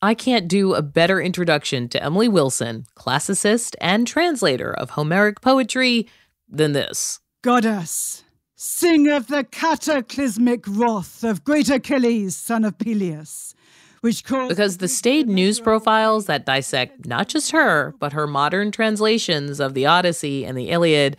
I 0.00 0.14
can't 0.14 0.46
do 0.46 0.74
a 0.74 0.82
better 0.82 1.20
introduction 1.20 1.88
to 1.88 2.00
Emily 2.02 2.28
Wilson, 2.28 2.86
classicist 2.94 3.74
and 3.80 4.06
translator 4.06 4.72
of 4.72 4.90
Homeric 4.90 5.40
poetry, 5.40 6.06
than 6.48 6.72
this. 6.72 7.18
Goddess, 7.42 8.22
sing 8.54 9.08
of 9.08 9.26
the 9.26 9.42
cataclysmic 9.42 10.64
wrath 10.68 11.24
of 11.24 11.42
great 11.42 11.68
Achilles, 11.68 12.36
son 12.36 12.64
of 12.64 12.78
Peleus, 12.78 13.54
which 14.00 14.22
caused. 14.22 14.50
Because 14.50 14.76
the 14.76 14.86
staid 14.86 15.28
news 15.28 15.58
profiles 15.58 16.26
that 16.26 16.46
dissect 16.46 17.04
not 17.04 17.26
just 17.26 17.50
her, 17.50 17.92
but 17.98 18.12
her 18.12 18.28
modern 18.28 18.70
translations 18.70 19.58
of 19.58 19.74
the 19.74 19.86
Odyssey 19.86 20.44
and 20.44 20.56
the 20.56 20.70
Iliad, 20.70 21.16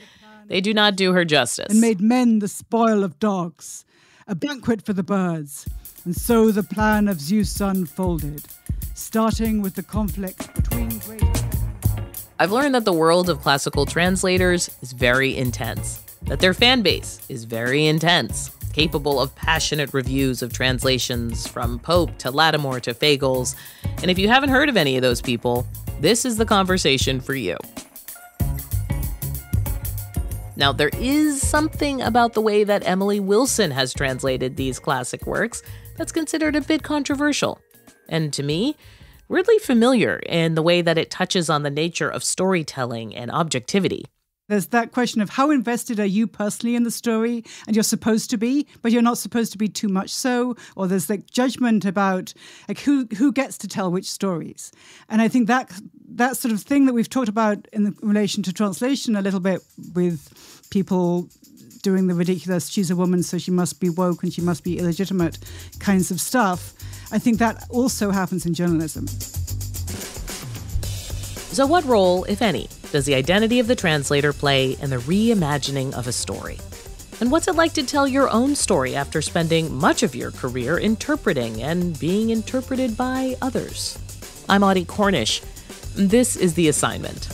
they 0.48 0.62
do 0.62 0.74
not 0.74 0.96
do 0.96 1.12
her 1.12 1.26
justice. 1.26 1.68
And 1.70 1.82
made 1.82 2.00
men 2.00 2.40
the 2.40 2.48
spoil 2.48 3.04
of 3.04 3.20
dogs, 3.20 3.84
a 4.26 4.36
banquet 4.36 4.86
for 4.86 4.94
the 4.94 5.04
birds. 5.04 5.68
And 6.06 6.16
so 6.16 6.52
the 6.52 6.64
plan 6.64 7.08
of 7.08 7.20
Zeus 7.20 7.60
unfolded 7.62 8.46
starting 9.00 9.62
with 9.62 9.76
the 9.76 9.84
conflict 9.84 10.54
between 10.54 11.00
great. 11.00 11.24
I've 12.38 12.52
learned 12.52 12.76
that 12.76 12.86
the 12.86 12.94
world 12.94 13.30
of 13.30 13.42
classical 13.42 13.86
translators 13.86 14.70
is 14.82 14.92
very 14.92 15.36
intense, 15.36 16.04
that 16.24 16.40
their 16.40 16.54
fan 16.54 16.82
base 16.82 17.22
is 17.30 17.46
very 17.46 17.86
intense, 17.86 18.52
capable 18.74 19.20
of 19.20 19.34
passionate 19.36 19.94
reviews 19.94 20.42
of 20.42 20.54
translations 20.54 21.48
from 21.48 21.80
Pope 21.80 22.18
to 22.20 22.30
Lattimore 22.30 22.82
to 22.82 22.94
Fagles. 22.94 23.56
And 24.02 24.12
if 24.12 24.20
you 24.20 24.28
haven't 24.28 24.50
heard 24.50 24.70
of 24.70 24.78
any 24.78 24.96
of 24.96 25.02
those 25.02 25.22
people, 25.22 25.66
this 26.00 26.26
is 26.26 26.38
the 26.38 26.46
conversation 26.46 27.20
for 27.22 27.36
you. 27.36 27.58
Now, 30.60 30.74
there 30.74 30.92
is 31.00 31.42
something 31.42 32.02
about 32.02 32.34
the 32.34 32.42
way 32.42 32.66
that 32.66 32.86
Emily 32.86 33.22
Wilson 33.22 33.72
has 33.72 33.94
translated 33.94 34.58
these 34.58 34.78
classic 34.78 35.26
works 35.26 35.64
that's 35.96 36.12
considered 36.12 36.54
a 36.54 36.60
bit 36.60 36.84
controversial 36.84 37.62
and 38.10 38.34
to 38.34 38.44
me, 38.44 38.76
weirdly 39.30 39.58
familiar 39.60 40.18
in 40.26 40.56
the 40.56 40.62
way 40.62 40.82
that 40.82 40.98
it 40.98 41.10
touches 41.10 41.50
on 41.50 41.64
the 41.64 41.70
nature 41.70 42.10
of 42.10 42.26
storytelling 42.26 43.16
and 43.16 43.32
objectivity. 43.32 44.04
There's 44.50 44.68
that 44.68 44.92
question 44.92 45.22
of 45.22 45.30
how 45.30 45.52
invested 45.52 46.00
are 46.00 46.06
you 46.06 46.28
personally 46.28 46.76
in 46.76 46.84
the 46.84 46.92
story, 46.92 47.46
and 47.66 47.76
you're 47.76 47.84
supposed 47.84 48.30
to 48.32 48.38
be, 48.38 48.68
but 48.82 48.92
you're 48.92 49.02
not 49.02 49.18
supposed 49.18 49.54
to 49.54 49.58
be 49.58 49.70
too 49.70 49.88
much 49.88 50.10
so. 50.10 50.58
Or 50.76 50.88
there's 50.88 51.10
like 51.10 51.32
judgment 51.32 51.86
about 51.86 52.34
like 52.68 52.80
who 52.80 53.08
who 53.18 53.32
gets 53.32 53.58
to 53.60 53.68
tell 53.68 53.90
which 53.90 54.12
stories. 54.12 54.72
And 55.08 55.22
I 55.22 55.30
think 55.30 55.48
that 55.48 55.72
that 56.16 56.36
sort 56.36 56.54
of 56.54 56.62
thing 56.62 56.86
that 56.88 56.94
we've 56.94 57.10
talked 57.10 57.30
about 57.30 57.68
in 57.72 57.96
relation 58.02 58.44
to 58.44 58.52
translation 58.52 59.16
a 59.16 59.22
little 59.22 59.40
bit 59.40 59.62
with 59.94 60.68
people 60.70 61.30
doing 61.82 62.08
the 62.08 62.14
ridiculous 62.14 62.68
she's 62.68 62.92
a 62.92 62.96
woman 62.96 63.24
so 63.24 63.38
she 63.38 63.52
must 63.52 63.80
be 63.80 63.90
woke 63.90 64.22
and 64.22 64.34
she 64.34 64.42
must 64.42 64.66
be 64.66 64.78
illegitimate 64.78 65.40
kinds 65.80 66.12
of 66.12 66.20
stuff 66.20 66.74
I 67.12 67.18
think 67.18 67.40
that 67.40 67.66
also 67.70 68.12
happens 68.12 68.46
in 68.46 68.54
journalism. 68.54 69.08
So, 71.52 71.66
what 71.66 71.84
role, 71.86 72.24
if 72.26 72.44
any, 72.44 72.70
does 72.92 73.06
the 73.06 73.14
identity 73.14 73.60
of 73.60 73.68
the 73.68 73.76
translator 73.76 74.34
play 74.34 74.72
in 74.82 74.90
the 74.90 74.98
reimagining 74.98 75.94
of 75.94 76.08
a 76.08 76.12
story? 76.12 76.58
And 77.22 77.32
what's 77.32 77.48
it 77.48 77.56
like 77.56 77.74
to 77.74 77.86
tell 77.86 78.08
your 78.08 78.30
own 78.30 78.56
story 78.56 78.96
after 78.96 79.22
spending 79.22 79.74
much 79.74 80.04
of 80.04 80.16
your 80.16 80.32
career 80.32 80.80
interpreting 80.80 81.62
and 81.62 82.00
being 82.00 82.30
interpreted 82.30 82.98
by 82.98 83.36
others? 83.42 84.00
I'm 84.48 84.64
Audie 84.64 84.86
Cornish. 84.86 85.42
This 85.96 86.36
is 86.36 86.56
The 86.56 86.68
Assignment. 86.70 87.28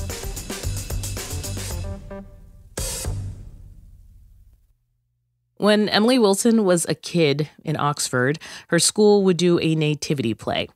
When 5.57 5.87
Emily 5.87 6.19
Wilson 6.19 6.65
was 6.65 6.85
a 6.89 6.95
kid 6.95 7.49
in 7.63 7.77
Oxford, 7.77 8.39
her 8.67 8.79
school 8.79 9.23
would 9.23 9.37
do 9.37 9.57
a 9.59 9.73
nativity 9.73 10.33
play. 10.33 10.67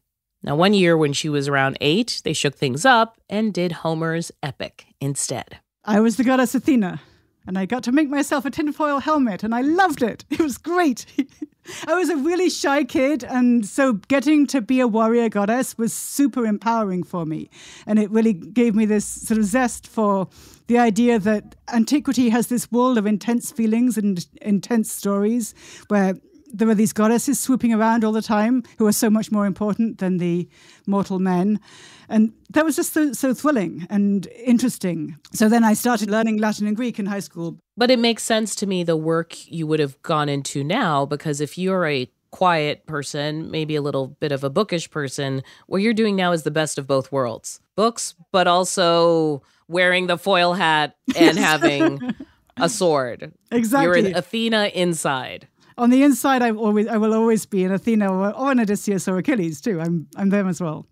Now, 0.42 0.56
one 0.56 0.74
year 0.74 0.98
when 0.98 1.14
she 1.14 1.28
was 1.28 1.48
around 1.48 1.78
eight, 1.82 2.22
they 2.24 2.34
shook 2.34 2.56
things 2.56 2.86
up 2.86 3.20
and 3.30 3.54
did 3.54 3.74
Homer's 3.74 4.32
epic 4.42 4.86
instead. 5.02 5.60
I 5.84 6.00
was 6.00 6.16
the 6.16 6.24
goddess 6.24 6.56
Athena, 6.56 7.02
and 7.46 7.58
I 7.58 7.66
got 7.66 7.84
to 7.84 7.92
make 7.92 8.10
myself 8.10 8.46
a 8.46 8.52
tinfoil 8.52 9.00
helmet, 9.00 9.44
and 9.44 9.54
I 9.54 9.62
loved 9.62 10.02
it. 10.02 10.24
It 10.32 10.40
was 10.40 10.58
great. 10.58 11.06
I 11.88 11.94
was 11.94 12.10
a 12.10 12.16
really 12.16 12.50
shy 12.50 12.84
kid, 12.84 13.24
and 13.24 13.66
so 13.66 13.94
getting 13.94 14.48
to 14.48 14.62
be 14.62 14.80
a 14.80 14.88
warrior 14.88 15.30
goddess 15.30 15.78
was 15.78 15.94
super 15.94 16.46
empowering 16.46 17.04
for 17.04 17.26
me. 17.26 17.50
And 17.86 18.00
it 18.00 18.10
really 18.10 18.34
gave 18.34 18.76
me 18.76 18.86
this 18.86 19.06
sort 19.06 19.38
of 19.38 19.46
zest 19.46 19.88
for 19.88 20.28
the 20.68 20.78
idea 20.78 21.20
that 21.20 21.56
antiquity 21.74 22.30
has 22.30 22.48
this 22.48 22.72
world 22.72 22.98
of 22.98 23.06
intense 23.06 23.52
feelings 23.52 23.98
and 23.98 24.26
intense 24.42 24.92
stories 24.92 25.54
where 25.88 26.16
there 26.52 26.68
are 26.70 26.76
these 26.76 26.94
goddesses 26.94 27.40
swooping 27.40 27.74
around 27.74 28.04
all 28.04 28.12
the 28.12 28.22
time 28.22 28.64
who 28.78 28.88
are 28.88 28.92
so 28.92 29.10
much 29.10 29.32
more 29.32 29.46
important 29.46 30.00
than 30.00 30.18
the 30.18 30.48
mortal 30.88 31.20
men. 31.20 31.60
And 32.08 32.34
that 32.52 32.66
was 32.66 32.76
just 32.76 32.94
so, 32.94 33.14
so 33.14 33.34
thrilling 33.34 33.86
and 33.90 34.28
interesting. 34.44 35.18
So 35.34 35.48
then 35.48 35.64
I 35.64 35.74
started 35.74 36.10
learning 36.10 36.38
Latin 36.38 36.68
and 36.68 36.76
Greek 36.76 36.98
in 37.00 37.06
high 37.06 37.20
school. 37.20 37.58
But 37.78 37.92
it 37.92 38.00
makes 38.00 38.24
sense 38.24 38.56
to 38.56 38.68
me 38.68 38.84
the 38.84 38.98
work 38.98 39.36
you 39.48 39.68
would 39.68 39.80
have 39.80 40.02
gone 40.02 40.28
into 40.28 40.64
now, 40.64 41.06
because 41.06 41.40
if 41.40 41.58
you're 41.58 41.86
a 41.86 42.12
quiet 42.32 42.86
person, 42.86 43.50
maybe 43.50 43.76
a 43.76 43.82
little 43.82 44.08
bit 44.08 44.32
of 44.32 44.44
a 44.44 44.50
bookish 44.50 44.90
person, 44.90 45.44
what 45.68 45.82
you're 45.82 45.94
doing 45.94 46.16
now 46.16 46.32
is 46.32 46.44
the 46.44 46.52
best 46.52 46.78
of 46.78 46.88
both 46.88 47.12
worlds 47.12 47.60
books, 47.76 48.14
but 48.34 48.46
also 48.46 49.42
wearing 49.70 50.08
the 50.08 50.18
foil 50.18 50.54
hat 50.54 50.98
and 51.16 51.38
having 51.50 52.14
a 52.58 52.68
sword. 52.68 53.32
Exactly. 53.52 54.02
You're 54.02 54.10
an 54.10 54.18
Athena 54.18 54.72
inside. 54.74 55.48
On 55.80 55.90
the 55.90 56.04
inside, 56.04 56.42
I 56.42 56.52
always 56.52 56.88
I 56.88 56.98
will 56.98 57.14
always 57.14 57.46
be 57.46 57.64
an 57.64 57.72
Athena 57.72 58.12
or, 58.12 58.36
or 58.36 58.52
an 58.52 58.60
Odysseus 58.60 59.08
or 59.08 59.18
Achilles 59.18 59.62
too. 59.62 59.80
I'm 59.80 60.08
I'm 60.18 60.30
them 60.30 60.50
as 60.50 60.60
well. 60.60 60.86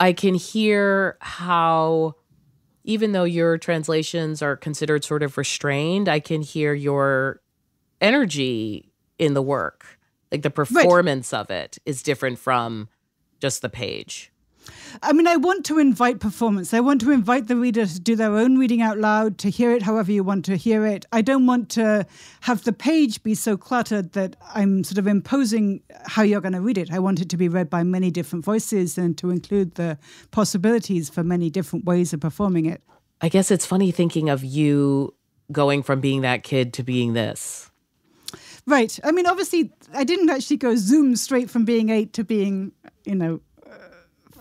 I 0.00 0.14
can 0.14 0.34
hear 0.34 1.18
how 1.20 2.14
even 2.84 3.12
though 3.12 3.24
your 3.24 3.58
translations 3.58 4.40
are 4.40 4.56
considered 4.56 5.04
sort 5.04 5.22
of 5.22 5.36
restrained, 5.36 6.08
I 6.08 6.20
can 6.20 6.40
hear 6.40 6.72
your 6.72 7.42
energy 8.00 8.92
in 9.18 9.34
the 9.34 9.42
work. 9.42 9.98
Like 10.32 10.40
the 10.40 10.50
performance 10.50 11.32
right. 11.32 11.40
of 11.40 11.50
it 11.50 11.78
is 11.84 12.02
different 12.02 12.38
from 12.38 12.88
just 13.40 13.60
the 13.60 13.68
page. 13.68 14.32
I 15.02 15.12
mean, 15.12 15.26
I 15.26 15.36
want 15.36 15.64
to 15.66 15.78
invite 15.78 16.20
performance. 16.20 16.72
I 16.72 16.80
want 16.80 17.00
to 17.02 17.10
invite 17.10 17.48
the 17.48 17.56
reader 17.56 17.84
to 17.84 18.00
do 18.00 18.16
their 18.16 18.36
own 18.36 18.58
reading 18.58 18.80
out 18.80 18.98
loud, 18.98 19.38
to 19.38 19.50
hear 19.50 19.72
it 19.72 19.82
however 19.82 20.12
you 20.12 20.24
want 20.24 20.44
to 20.46 20.56
hear 20.56 20.86
it. 20.86 21.04
I 21.12 21.20
don't 21.22 21.46
want 21.46 21.68
to 21.70 22.06
have 22.42 22.64
the 22.64 22.72
page 22.72 23.22
be 23.22 23.34
so 23.34 23.56
cluttered 23.56 24.12
that 24.12 24.36
I'm 24.54 24.84
sort 24.84 24.98
of 24.98 25.06
imposing 25.06 25.82
how 26.06 26.22
you're 26.22 26.40
going 26.40 26.54
to 26.54 26.60
read 26.60 26.78
it. 26.78 26.92
I 26.92 26.98
want 26.98 27.20
it 27.20 27.28
to 27.30 27.36
be 27.36 27.48
read 27.48 27.68
by 27.68 27.82
many 27.82 28.10
different 28.10 28.44
voices 28.44 28.96
and 28.96 29.18
to 29.18 29.30
include 29.30 29.74
the 29.74 29.98
possibilities 30.30 31.10
for 31.10 31.22
many 31.22 31.50
different 31.50 31.84
ways 31.84 32.12
of 32.12 32.20
performing 32.20 32.66
it. 32.66 32.82
I 33.20 33.28
guess 33.28 33.50
it's 33.50 33.66
funny 33.66 33.90
thinking 33.90 34.28
of 34.28 34.44
you 34.44 35.14
going 35.52 35.82
from 35.82 36.00
being 36.00 36.22
that 36.22 36.42
kid 36.42 36.72
to 36.74 36.82
being 36.82 37.12
this. 37.12 37.70
Right. 38.66 38.98
I 39.04 39.12
mean, 39.12 39.26
obviously, 39.26 39.72
I 39.92 40.04
didn't 40.04 40.30
actually 40.30 40.56
go 40.56 40.74
zoom 40.74 41.16
straight 41.16 41.50
from 41.50 41.64
being 41.64 41.90
eight 41.90 42.14
to 42.14 42.24
being, 42.24 42.72
you 43.04 43.14
know, 43.14 43.40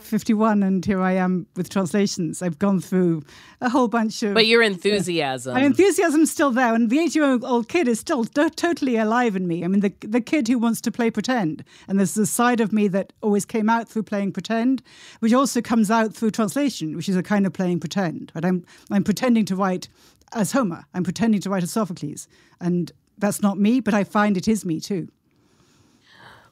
51 0.03 0.63
and 0.63 0.85
here 0.85 1.01
I 1.01 1.13
am 1.13 1.47
with 1.55 1.69
translations. 1.69 2.41
I've 2.41 2.59
gone 2.59 2.79
through 2.79 3.23
a 3.61 3.69
whole 3.69 3.87
bunch 3.87 4.23
of. 4.23 4.33
But 4.33 4.47
your 4.47 4.61
enthusiasm. 4.61 5.55
Uh, 5.55 5.59
my 5.59 5.65
enthusiasm's 5.65 6.31
still 6.31 6.51
there. 6.51 6.73
And 6.73 6.89
the 6.89 6.99
eight 6.99 7.15
year 7.15 7.39
old 7.43 7.69
kid 7.69 7.87
is 7.87 7.99
still 7.99 8.25
totally 8.25 8.97
alive 8.97 9.35
in 9.35 9.47
me. 9.47 9.63
I 9.63 9.67
mean, 9.67 9.81
the, 9.81 9.93
the 10.01 10.21
kid 10.21 10.47
who 10.47 10.57
wants 10.57 10.81
to 10.81 10.91
play 10.91 11.09
pretend. 11.09 11.63
And 11.87 11.99
there's 11.99 12.13
the 12.13 12.25
side 12.25 12.59
of 12.59 12.71
me 12.73 12.87
that 12.89 13.13
always 13.21 13.45
came 13.45 13.69
out 13.69 13.87
through 13.87 14.03
playing 14.03 14.33
pretend, 14.33 14.81
which 15.19 15.33
also 15.33 15.61
comes 15.61 15.89
out 15.89 16.13
through 16.13 16.31
translation, 16.31 16.95
which 16.95 17.09
is 17.09 17.15
a 17.15 17.23
kind 17.23 17.45
of 17.45 17.53
playing 17.53 17.79
pretend. 17.79 18.31
But 18.33 18.45
I'm, 18.45 18.65
I'm 18.91 19.03
pretending 19.03 19.45
to 19.45 19.55
write 19.55 19.87
as 20.33 20.51
Homer, 20.51 20.85
I'm 20.93 21.03
pretending 21.03 21.41
to 21.41 21.49
write 21.49 21.63
as 21.63 21.71
Sophocles. 21.71 22.27
And 22.59 22.91
that's 23.17 23.41
not 23.41 23.57
me, 23.57 23.79
but 23.79 23.93
I 23.93 24.03
find 24.03 24.37
it 24.37 24.47
is 24.47 24.65
me 24.65 24.79
too. 24.79 25.07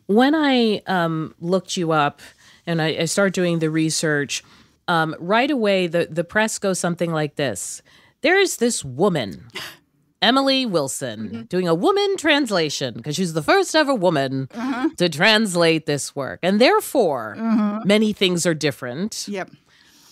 When 0.08 0.36
I 0.36 0.82
um, 0.88 1.36
looked 1.40 1.78
you 1.78 1.92
up, 1.92 2.22
and 2.66 2.82
I, 2.82 2.88
I 2.88 3.06
start 3.06 3.34
doing 3.34 3.60
the 3.60 3.70
research, 3.70 4.44
um, 4.88 5.16
right 5.20 5.50
away 5.50 5.88
the, 5.88 6.08
the 6.10 6.24
press 6.24 6.60
goes 6.60 6.80
something 6.80 7.12
like 7.12 7.36
this 7.36 7.82
There's 8.22 8.58
this 8.58 8.84
woman, 8.84 9.48
Emily 10.22 10.66
Wilson, 10.66 11.20
mm-hmm. 11.20 11.42
doing 11.44 11.68
a 11.68 11.76
woman 11.76 12.18
translation 12.18 12.96
because 12.96 13.16
she's 13.16 13.34
the 13.34 13.44
first 13.44 13.76
ever 13.76 13.96
woman 13.96 14.50
uh-huh. 14.54 14.90
to 14.98 15.10
translate 15.10 15.86
this 15.86 16.16
work. 16.16 16.40
And 16.44 16.60
therefore, 16.60 17.36
uh-huh. 17.40 17.82
many 17.86 18.14
things 18.14 18.46
are 18.46 18.54
different. 18.54 19.26
Yep. 19.28 19.52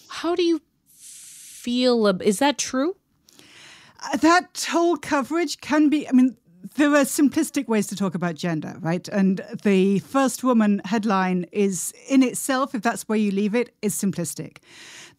How 0.10 0.36
do 0.36 0.44
you 0.44 0.62
feel? 0.92 2.08
Is 2.22 2.40
that 2.40 2.58
true? 2.58 2.96
Uh, 4.02 4.18
that 4.18 4.68
whole 4.72 4.96
coverage 4.96 5.60
can 5.60 5.90
be, 5.90 6.08
I 6.08 6.14
mean, 6.14 6.38
there 6.76 6.96
are 6.96 7.04
simplistic 7.04 7.68
ways 7.68 7.88
to 7.88 7.96
talk 7.96 8.16
about 8.16 8.36
gender, 8.36 8.76
right? 8.80 9.08
And 9.08 9.42
the 9.64 10.00
first 10.00 10.44
woman 10.44 10.82
headline 10.86 11.46
is 11.52 11.94
in 12.08 12.24
itself, 12.24 12.76
if 12.76 12.82
that's 12.82 13.08
where 13.10 13.18
you 13.18 13.32
leave 13.32 13.56
it, 13.56 13.76
is 13.82 13.96
simplistic. 13.96 14.58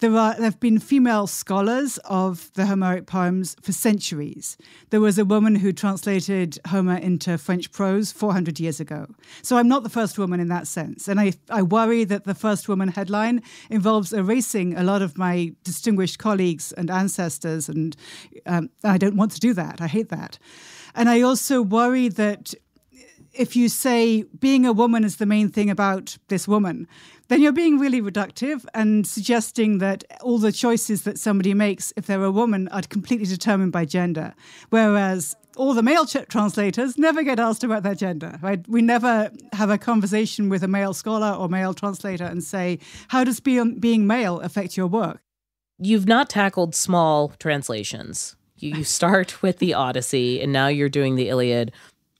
There, 0.00 0.16
are, 0.16 0.32
there 0.32 0.44
have 0.44 0.60
been 0.60 0.78
female 0.78 1.26
scholars 1.26 1.98
of 2.06 2.50
the 2.54 2.64
Homeric 2.64 3.06
poems 3.06 3.54
for 3.60 3.72
centuries. 3.72 4.56
There 4.88 5.00
was 5.00 5.18
a 5.18 5.26
woman 5.26 5.56
who 5.56 5.74
translated 5.74 6.58
Homer 6.68 6.96
into 6.96 7.36
French 7.36 7.70
prose 7.70 8.10
400 8.10 8.58
years 8.58 8.80
ago. 8.80 9.06
So 9.42 9.58
I'm 9.58 9.68
not 9.68 9.82
the 9.82 9.90
first 9.90 10.18
woman 10.18 10.40
in 10.40 10.48
that 10.48 10.66
sense. 10.66 11.06
And 11.06 11.20
I, 11.20 11.34
I 11.50 11.60
worry 11.60 12.04
that 12.04 12.24
the 12.24 12.34
first 12.34 12.66
woman 12.66 12.88
headline 12.88 13.42
involves 13.68 14.14
erasing 14.14 14.74
a 14.74 14.82
lot 14.82 15.02
of 15.02 15.18
my 15.18 15.52
distinguished 15.64 16.18
colleagues 16.18 16.72
and 16.72 16.90
ancestors. 16.90 17.68
And 17.68 17.94
um, 18.46 18.70
I 18.82 18.96
don't 18.96 19.16
want 19.16 19.32
to 19.32 19.40
do 19.40 19.52
that. 19.52 19.82
I 19.82 19.86
hate 19.86 20.08
that. 20.08 20.38
And 20.94 21.08
I 21.08 21.20
also 21.20 21.62
worry 21.62 22.08
that 22.08 22.54
if 23.32 23.54
you 23.54 23.68
say 23.68 24.24
being 24.38 24.66
a 24.66 24.72
woman 24.72 25.04
is 25.04 25.16
the 25.16 25.26
main 25.26 25.48
thing 25.48 25.70
about 25.70 26.18
this 26.28 26.48
woman, 26.48 26.86
then 27.28 27.40
you're 27.40 27.52
being 27.52 27.78
really 27.78 28.02
reductive 28.02 28.64
and 28.74 29.06
suggesting 29.06 29.78
that 29.78 30.02
all 30.20 30.38
the 30.38 30.50
choices 30.50 31.02
that 31.02 31.16
somebody 31.18 31.54
makes 31.54 31.92
if 31.96 32.06
they're 32.06 32.24
a 32.24 32.30
woman 32.30 32.66
are 32.68 32.82
completely 32.82 33.26
determined 33.26 33.70
by 33.70 33.84
gender. 33.84 34.34
Whereas 34.70 35.36
all 35.56 35.74
the 35.74 35.82
male 35.82 36.06
translators 36.06 36.98
never 36.98 37.22
get 37.22 37.38
asked 37.38 37.62
about 37.62 37.84
their 37.84 37.94
gender, 37.94 38.38
right? 38.42 38.66
We 38.68 38.82
never 38.82 39.30
have 39.52 39.70
a 39.70 39.78
conversation 39.78 40.48
with 40.48 40.64
a 40.64 40.68
male 40.68 40.92
scholar 40.92 41.30
or 41.32 41.48
male 41.48 41.74
translator 41.74 42.24
and 42.24 42.42
say, 42.42 42.80
how 43.08 43.22
does 43.22 43.38
being, 43.38 43.78
being 43.78 44.06
male 44.06 44.40
affect 44.40 44.76
your 44.76 44.88
work? 44.88 45.20
You've 45.78 46.08
not 46.08 46.28
tackled 46.30 46.74
small 46.74 47.28
translations. 47.38 48.36
You, 48.62 48.76
you 48.76 48.84
start 48.84 49.42
with 49.42 49.58
the 49.58 49.74
Odyssey 49.74 50.40
and 50.40 50.52
now 50.52 50.68
you're 50.68 50.88
doing 50.88 51.16
the 51.16 51.28
Iliad. 51.28 51.72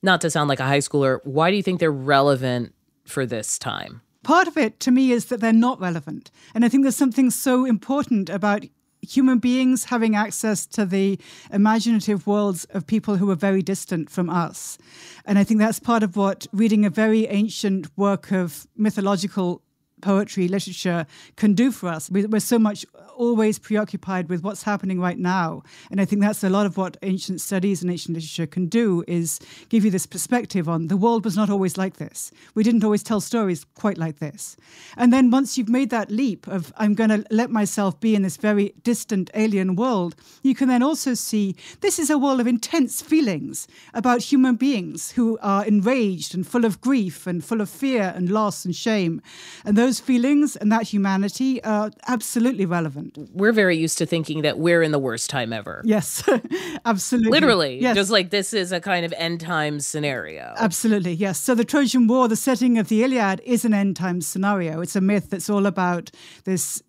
Not 0.02 0.20
to 0.22 0.30
sound 0.30 0.48
like 0.48 0.60
a 0.60 0.64
high 0.64 0.78
schooler, 0.78 1.20
why 1.24 1.50
do 1.50 1.56
you 1.56 1.62
think 1.62 1.78
they're 1.78 1.92
relevant 1.92 2.74
for 3.04 3.26
this 3.26 3.58
time? 3.58 4.00
Part 4.22 4.48
of 4.48 4.56
it 4.56 4.80
to 4.80 4.90
me 4.90 5.12
is 5.12 5.26
that 5.26 5.40
they're 5.40 5.52
not 5.52 5.80
relevant. 5.80 6.30
And 6.54 6.64
I 6.64 6.68
think 6.68 6.84
there's 6.84 6.96
something 6.96 7.30
so 7.30 7.64
important 7.64 8.28
about 8.28 8.64
human 9.02 9.38
beings 9.38 9.84
having 9.84 10.14
access 10.14 10.66
to 10.66 10.84
the 10.84 11.18
imaginative 11.50 12.26
worlds 12.26 12.66
of 12.66 12.86
people 12.86 13.16
who 13.16 13.30
are 13.30 13.36
very 13.36 13.62
distant 13.62 14.10
from 14.10 14.28
us. 14.28 14.78
And 15.24 15.38
I 15.38 15.44
think 15.44 15.58
that's 15.58 15.80
part 15.80 16.02
of 16.02 16.16
what 16.16 16.46
reading 16.52 16.84
a 16.84 16.90
very 16.90 17.26
ancient 17.26 17.86
work 17.96 18.30
of 18.30 18.66
mythological 18.76 19.62
poetry, 20.02 20.48
literature 20.48 21.06
can 21.36 21.54
do 21.54 21.70
for 21.70 21.88
us. 21.88 22.10
We're 22.10 22.40
so 22.40 22.58
much 22.58 22.86
always 23.20 23.58
preoccupied 23.58 24.30
with 24.30 24.42
what's 24.42 24.62
happening 24.62 24.98
right 24.98 25.18
now. 25.18 25.62
And 25.90 26.00
I 26.00 26.06
think 26.06 26.22
that's 26.22 26.42
a 26.42 26.48
lot 26.48 26.64
of 26.64 26.78
what 26.78 26.96
ancient 27.02 27.42
studies 27.42 27.82
and 27.82 27.90
ancient 27.90 28.14
literature 28.14 28.46
can 28.46 28.66
do 28.66 29.04
is 29.06 29.38
give 29.68 29.84
you 29.84 29.90
this 29.90 30.06
perspective 30.06 30.70
on 30.70 30.86
the 30.86 30.96
world 30.96 31.26
was 31.26 31.36
not 31.36 31.50
always 31.50 31.76
like 31.76 31.98
this. 31.98 32.32
We 32.54 32.62
didn't 32.62 32.82
always 32.82 33.02
tell 33.02 33.20
stories 33.20 33.66
quite 33.74 33.98
like 33.98 34.20
this. 34.20 34.56
And 34.96 35.12
then 35.12 35.30
once 35.30 35.58
you've 35.58 35.68
made 35.68 35.90
that 35.90 36.10
leap 36.10 36.46
of 36.46 36.72
I'm 36.78 36.94
going 36.94 37.10
to 37.10 37.22
let 37.30 37.50
myself 37.50 38.00
be 38.00 38.14
in 38.14 38.22
this 38.22 38.38
very 38.38 38.72
distant 38.82 39.28
alien 39.34 39.76
world, 39.76 40.14
you 40.42 40.54
can 40.54 40.68
then 40.68 40.82
also 40.82 41.12
see 41.12 41.56
this 41.80 41.98
is 41.98 42.08
a 42.08 42.16
world 42.16 42.40
of 42.40 42.46
intense 42.46 43.02
feelings 43.02 43.68
about 43.92 44.22
human 44.22 44.54
beings 44.54 45.10
who 45.10 45.38
are 45.42 45.66
enraged 45.66 46.34
and 46.34 46.46
full 46.46 46.64
of 46.64 46.80
grief 46.80 47.26
and 47.26 47.44
full 47.44 47.60
of 47.60 47.68
fear 47.68 48.14
and 48.16 48.30
loss 48.30 48.64
and 48.64 48.74
shame. 48.74 49.20
And 49.66 49.76
those 49.76 49.89
feelings 49.98 50.56
and 50.56 50.70
that 50.70 50.82
humanity 50.84 51.62
are 51.64 51.90
absolutely 52.06 52.66
relevant 52.66 53.16
we're 53.32 53.52
very 53.52 53.76
used 53.76 53.98
to 53.98 54.06
thinking 54.06 54.42
that 54.42 54.58
we're 54.58 54.82
in 54.82 54.92
the 54.92 54.98
worst 54.98 55.30
time 55.30 55.52
ever. 55.52 55.82
Yes, 55.84 56.28
absolutely. 56.84 57.30
Literally. 57.30 57.80
Yes. 57.80 57.96
Just 57.96 58.10
like 58.10 58.30
this 58.30 58.52
is 58.52 58.72
a 58.72 58.80
kind 58.80 59.04
of 59.04 59.12
end 59.16 59.40
times 59.40 59.86
scenario. 59.86 60.54
Absolutely, 60.56 61.12
yes. 61.12 61.38
So 61.40 61.54
the 61.54 61.64
Trojan 61.64 62.06
War, 62.06 62.28
the 62.28 62.36
setting 62.36 62.78
of 62.78 62.88
the 62.88 63.02
Iliad, 63.02 63.40
is 63.44 63.64
an 63.64 63.74
end 63.74 63.96
times 63.96 64.26
scenario. 64.26 64.80
It's 64.80 64.96
a 64.96 65.00
myth 65.00 65.30
that's 65.30 65.48
all 65.48 65.66
about 65.66 66.10
this 66.44 66.82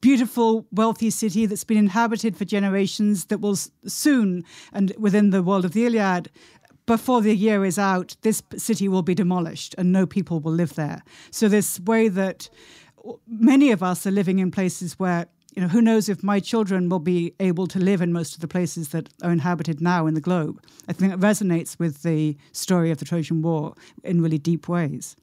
beautiful, 0.00 0.66
wealthy 0.72 1.10
city 1.10 1.44
that's 1.44 1.64
been 1.64 1.76
inhabited 1.76 2.36
for 2.36 2.44
generations 2.44 3.26
that 3.26 3.40
will 3.40 3.56
soon, 3.86 4.44
and 4.72 4.94
within 4.98 5.30
the 5.30 5.42
world 5.42 5.64
of 5.64 5.72
the 5.72 5.84
Iliad, 5.84 6.30
before 6.88 7.22
the 7.22 7.36
year 7.36 7.64
is 7.64 7.78
out, 7.78 8.16
this 8.22 8.42
city 8.56 8.88
will 8.88 9.02
be 9.02 9.14
demolished 9.14 9.74
and 9.78 9.92
no 9.92 10.06
people 10.06 10.40
will 10.40 10.52
live 10.52 10.74
there. 10.74 11.02
So, 11.30 11.46
this 11.46 11.78
way 11.78 12.08
that 12.08 12.50
many 13.28 13.70
of 13.70 13.82
us 13.82 14.04
are 14.06 14.10
living 14.10 14.40
in 14.40 14.50
places 14.50 14.98
where 14.98 15.28
you 15.54 15.62
know, 15.62 15.68
who 15.68 15.82
knows 15.82 16.08
if 16.08 16.22
my 16.22 16.40
children 16.40 16.88
will 16.88 16.98
be 16.98 17.34
able 17.40 17.66
to 17.68 17.78
live 17.78 18.00
in 18.00 18.12
most 18.12 18.34
of 18.34 18.40
the 18.40 18.48
places 18.48 18.90
that 18.90 19.08
are 19.22 19.32
inhabited 19.32 19.80
now 19.80 20.06
in 20.06 20.14
the 20.14 20.20
globe. 20.20 20.62
I 20.88 20.92
think 20.92 21.12
it 21.12 21.20
resonates 21.20 21.78
with 21.78 22.02
the 22.02 22.36
story 22.52 22.90
of 22.90 22.98
the 22.98 23.04
Trojan 23.04 23.42
War 23.42 23.74
in 24.04 24.20
really 24.20 24.38
deep 24.38 24.68
ways. 24.68 25.16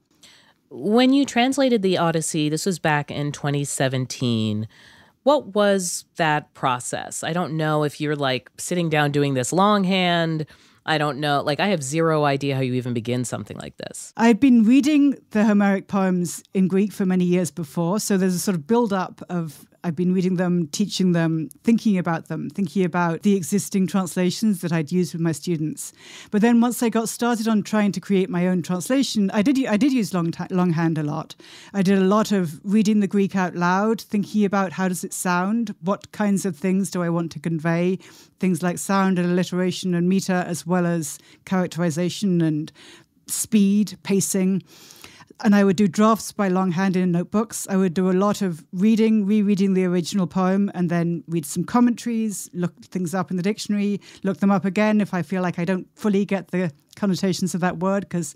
When 0.68 1.12
you 1.12 1.24
translated 1.24 1.80
the 1.82 1.96
Odyssey, 1.96 2.48
this 2.48 2.66
was 2.66 2.78
back 2.78 3.10
in 3.10 3.32
2017. 3.32 4.68
What 5.22 5.54
was 5.54 6.04
that 6.16 6.52
process? 6.54 7.24
I 7.24 7.32
don't 7.32 7.56
know 7.56 7.84
if 7.84 8.00
you're 8.00 8.16
like 8.16 8.50
sitting 8.58 8.90
down 8.90 9.12
doing 9.12 9.34
this 9.34 9.52
longhand 9.52 10.44
I 10.86 10.98
don't 10.98 11.18
know. 11.18 11.42
Like, 11.42 11.60
I 11.60 11.68
have 11.68 11.82
zero 11.82 12.24
idea 12.24 12.54
how 12.54 12.62
you 12.62 12.74
even 12.74 12.94
begin 12.94 13.24
something 13.24 13.58
like 13.58 13.76
this. 13.76 14.12
I've 14.16 14.40
been 14.40 14.62
reading 14.62 15.18
the 15.30 15.44
Homeric 15.44 15.88
poems 15.88 16.42
in 16.54 16.68
Greek 16.68 16.92
for 16.92 17.04
many 17.04 17.24
years 17.24 17.50
before. 17.50 17.98
So 17.98 18.16
there's 18.16 18.36
a 18.36 18.38
sort 18.38 18.54
of 18.54 18.66
build 18.66 18.92
up 18.92 19.20
of 19.28 19.66
I've 19.86 19.94
been 19.94 20.12
reading 20.12 20.34
them, 20.34 20.66
teaching 20.66 21.12
them, 21.12 21.48
thinking 21.62 21.96
about 21.96 22.26
them, 22.26 22.50
thinking 22.50 22.84
about 22.84 23.22
the 23.22 23.36
existing 23.36 23.86
translations 23.86 24.60
that 24.62 24.72
I'd 24.72 24.90
used 24.90 25.12
with 25.12 25.20
my 25.20 25.30
students. 25.30 25.92
But 26.32 26.42
then 26.42 26.60
once 26.60 26.82
I 26.82 26.88
got 26.88 27.08
started 27.08 27.46
on 27.46 27.62
trying 27.62 27.92
to 27.92 28.00
create 28.00 28.28
my 28.28 28.48
own 28.48 28.62
translation, 28.62 29.30
I 29.30 29.42
did 29.42 29.64
I 29.64 29.76
did 29.76 29.92
use 29.92 30.12
long 30.12 30.34
longhand 30.50 30.98
a 30.98 31.04
lot. 31.04 31.36
I 31.72 31.82
did 31.82 31.98
a 31.98 32.04
lot 32.04 32.32
of 32.32 32.60
reading 32.64 32.98
the 32.98 33.06
Greek 33.06 33.36
out 33.36 33.54
loud, 33.54 34.00
thinking 34.00 34.44
about 34.44 34.72
how 34.72 34.88
does 34.88 35.04
it 35.04 35.12
sound, 35.12 35.72
what 35.82 36.10
kinds 36.10 36.44
of 36.44 36.56
things 36.56 36.90
do 36.90 37.04
I 37.04 37.08
want 37.08 37.30
to 37.32 37.38
convey, 37.38 38.00
things 38.40 38.64
like 38.64 38.78
sound 38.78 39.20
and 39.20 39.30
alliteration 39.30 39.94
and 39.94 40.08
meter, 40.08 40.44
as 40.48 40.66
well 40.66 40.84
as 40.84 41.20
characterization 41.44 42.40
and 42.40 42.72
speed, 43.28 43.96
pacing 44.02 44.64
and 45.44 45.54
I 45.54 45.64
would 45.64 45.76
do 45.76 45.86
drafts 45.86 46.32
by 46.32 46.48
longhand 46.48 46.96
in 46.96 47.12
notebooks. 47.12 47.66
I 47.68 47.76
would 47.76 47.94
do 47.94 48.10
a 48.10 48.12
lot 48.12 48.42
of 48.42 48.64
reading, 48.72 49.26
rereading 49.26 49.74
the 49.74 49.84
original 49.84 50.26
poem, 50.26 50.70
and 50.74 50.88
then 50.90 51.24
read 51.28 51.44
some 51.44 51.64
commentaries, 51.64 52.48
look 52.54 52.74
things 52.86 53.14
up 53.14 53.30
in 53.30 53.36
the 53.36 53.42
dictionary, 53.42 54.00
look 54.22 54.38
them 54.38 54.50
up 54.50 54.64
again 54.64 55.00
if 55.00 55.12
I 55.12 55.22
feel 55.22 55.42
like 55.42 55.58
I 55.58 55.64
don't 55.64 55.86
fully 55.94 56.24
get 56.24 56.48
the 56.48 56.72
connotations 56.96 57.54
of 57.54 57.60
that 57.60 57.78
word, 57.78 58.04
because 58.04 58.34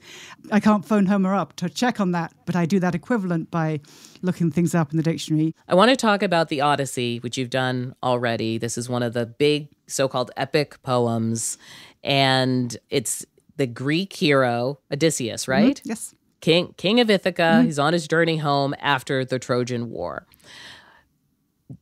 I 0.52 0.61
can't 0.61 0.85
phone 0.85 1.06
Homer 1.06 1.35
up 1.35 1.56
to 1.56 1.70
check 1.70 2.00
on 2.00 2.12
that, 2.12 2.35
but 2.44 2.55
I 2.55 2.67
do 2.67 2.79
that 2.81 2.94
equivalent 2.94 3.50
by 3.50 3.81
looking 4.20 4.50
things 4.50 4.75
up 4.75 4.91
in 4.91 4.99
the 4.99 5.03
dictionary. 5.03 5.55
I 5.67 5.75
want 5.75 5.88
to 5.91 5.96
talk 5.96 6.23
about 6.23 6.49
the 6.49 6.61
Odyssey, 6.61 7.19
which 7.19 7.38
you've 7.38 7.50
done 7.50 7.94
already. 8.03 8.58
This 8.58 8.76
is 8.76 8.88
one 8.88 9.03
of 9.03 9.14
the 9.14 9.25
big 9.25 9.69
so 9.87 10.06
called 10.06 10.31
epic 10.37 10.82
poems, 10.82 11.56
and 12.05 12.76
it's 12.91 13.25
the 13.56 13.67
Greek 13.67 14.12
hero 14.12 14.79
Odysseus, 14.93 15.49
right? 15.49 15.76
Mm-hmm. 15.76 15.88
Yes 15.88 16.14
king 16.41 16.75
king 16.77 17.01
of 17.01 17.11
Ithaca. 17.11 17.43
Mm-hmm. 17.43 17.67
He's 17.67 17.79
on 17.79 17.93
his 17.93 18.07
journey 18.09 18.39
home 18.39 18.75
after 18.81 19.25
the 19.25 19.39
Trojan 19.39 19.91
War. 19.91 20.27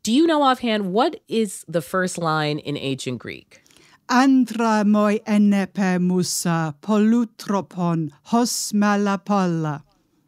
Do 0.03 0.13
you 0.13 0.27
know 0.27 0.43
offhand 0.43 0.93
what 0.93 1.21
is 1.29 1.65
the 1.67 1.81
first 1.81 2.19
line 2.19 2.59
in 2.59 2.77
ancient 2.77 3.19
Greek? 3.19 3.63
Andra 4.11 4.85
moi 4.85 5.19
enepe 5.27 6.01
musa 6.01 6.75
polutropon 6.81 8.11
hos 8.25 8.73
malapolla. 8.73 9.83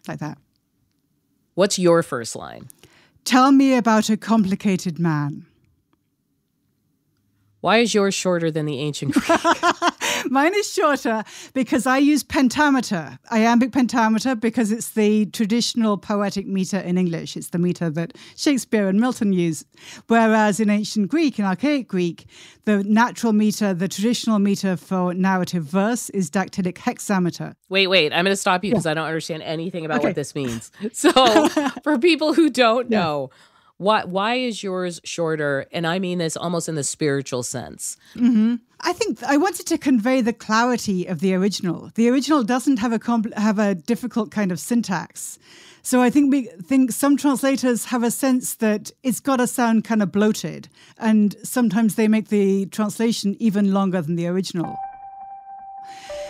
Like 0.09 0.19
that. 0.19 0.39
What's 1.55 1.79
your 1.79 2.03
first 2.03 2.37
line? 2.37 2.69
Tell 3.25 3.53
me 3.53 3.77
about 3.77 4.09
a 4.09 4.17
complicated 4.17 4.99
man. 4.99 5.47
Why 7.61 7.79
is 7.79 7.95
yours 7.95 8.15
shorter 8.15 8.51
than 8.51 8.67
the 8.67 8.79
ancient 8.79 9.13
Greek? 9.13 9.39
Mine 10.31 10.55
is 10.55 10.73
shorter 10.73 11.25
because 11.53 11.87
I 11.87 11.99
use 11.99 12.23
pentameter, 12.23 13.19
iambic 13.31 13.73
pentameter, 13.73 14.35
because 14.35 14.73
it's 14.73 14.91
the 14.91 15.27
traditional 15.27 15.99
poetic 15.99 16.47
meter 16.47 16.79
in 16.79 16.97
English. 16.97 17.37
It's 17.37 17.51
the 17.51 17.59
meter 17.59 17.91
that 17.91 18.17
Shakespeare 18.37 18.89
and 18.89 19.01
Milton 19.01 19.33
use. 19.33 19.65
Whereas 20.07 20.61
in 20.61 20.71
ancient 20.71 21.09
Greek, 21.09 21.39
in 21.39 21.45
archaic 21.45 21.89
Greek, 21.89 22.27
the 22.65 22.83
natural 22.85 23.33
meter, 23.33 23.75
the 23.75 23.89
traditional 23.89 24.39
meter 24.39 24.77
for 24.77 25.13
narrative 25.15 25.65
verse 25.65 26.11
is 26.11 26.31
dactylic 26.31 26.79
hexameter. 26.79 27.55
Wait, 27.69 27.89
wait. 27.89 28.13
I'm 28.13 28.25
going 28.25 28.33
to 28.33 28.37
stop 28.37 28.65
you 28.65 28.71
because 28.71 28.87
yeah. 28.87 28.93
I 28.93 28.95
don't 28.95 29.07
understand 29.07 29.43
anything 29.43 29.85
about 29.85 29.99
okay. 29.99 30.09
what 30.09 30.17
this 30.17 30.35
means. 30.35 30.71
So, 30.93 31.49
for 31.83 31.99
people 31.99 32.35
who 32.35 32.51
don't 32.51 32.91
know, 32.91 33.31
why 33.81 34.05
why 34.05 34.35
is 34.35 34.63
yours 34.63 35.01
shorter? 35.05 35.65
And 35.73 35.87
I 35.87 35.99
mean 35.99 36.19
this 36.19 36.37
almost 36.37 36.69
in 36.69 36.75
the 36.75 36.85
spiritual 36.85 37.43
sense. 37.43 37.97
Mm-hmm. 38.15 38.57
I 38.83 38.93
think 38.93 39.23
I 39.23 39.39
wanted 39.39 39.67
to 39.69 39.79
convey 39.79 40.21
the 40.21 40.35
clarity 40.35 41.07
of 41.07 41.21
the 41.21 41.33
original. 41.35 41.91
The 41.95 42.11
original 42.11 42.45
doesn't 42.45 42.79
have 42.79 42.93
a 42.93 42.99
compl- 42.99 43.33
have 43.39 43.59
a 43.59 43.75
difficult 43.75 44.31
kind 44.31 44.53
of 44.53 44.61
syntax. 44.61 45.39
So 45.83 46.03
I 46.03 46.11
think 46.11 46.31
we 46.31 46.43
think 46.63 46.93
some 46.93 47.17
translators 47.17 47.87
have 47.87 48.03
a 48.03 48.11
sense 48.11 48.57
that 48.57 48.91
it's 49.03 49.19
got 49.19 49.37
to 49.37 49.47
sound 49.47 49.85
kind 49.85 50.03
of 50.03 50.13
bloated, 50.13 50.69
and 50.99 51.35
sometimes 51.43 51.95
they 51.95 52.07
make 52.07 52.29
the 52.29 52.67
translation 52.67 53.35
even 53.39 53.73
longer 53.73 54.03
than 54.03 54.17
the 54.17 54.27
original. 54.27 54.77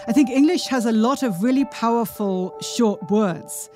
I 0.07 0.13
think 0.13 0.31
English 0.31 0.67
has 0.69 0.87
a 0.87 0.93
lot 0.93 1.25
of 1.25 1.43
really 1.43 1.65
powerful 1.65 2.57
short 2.61 3.11
words. 3.11 3.69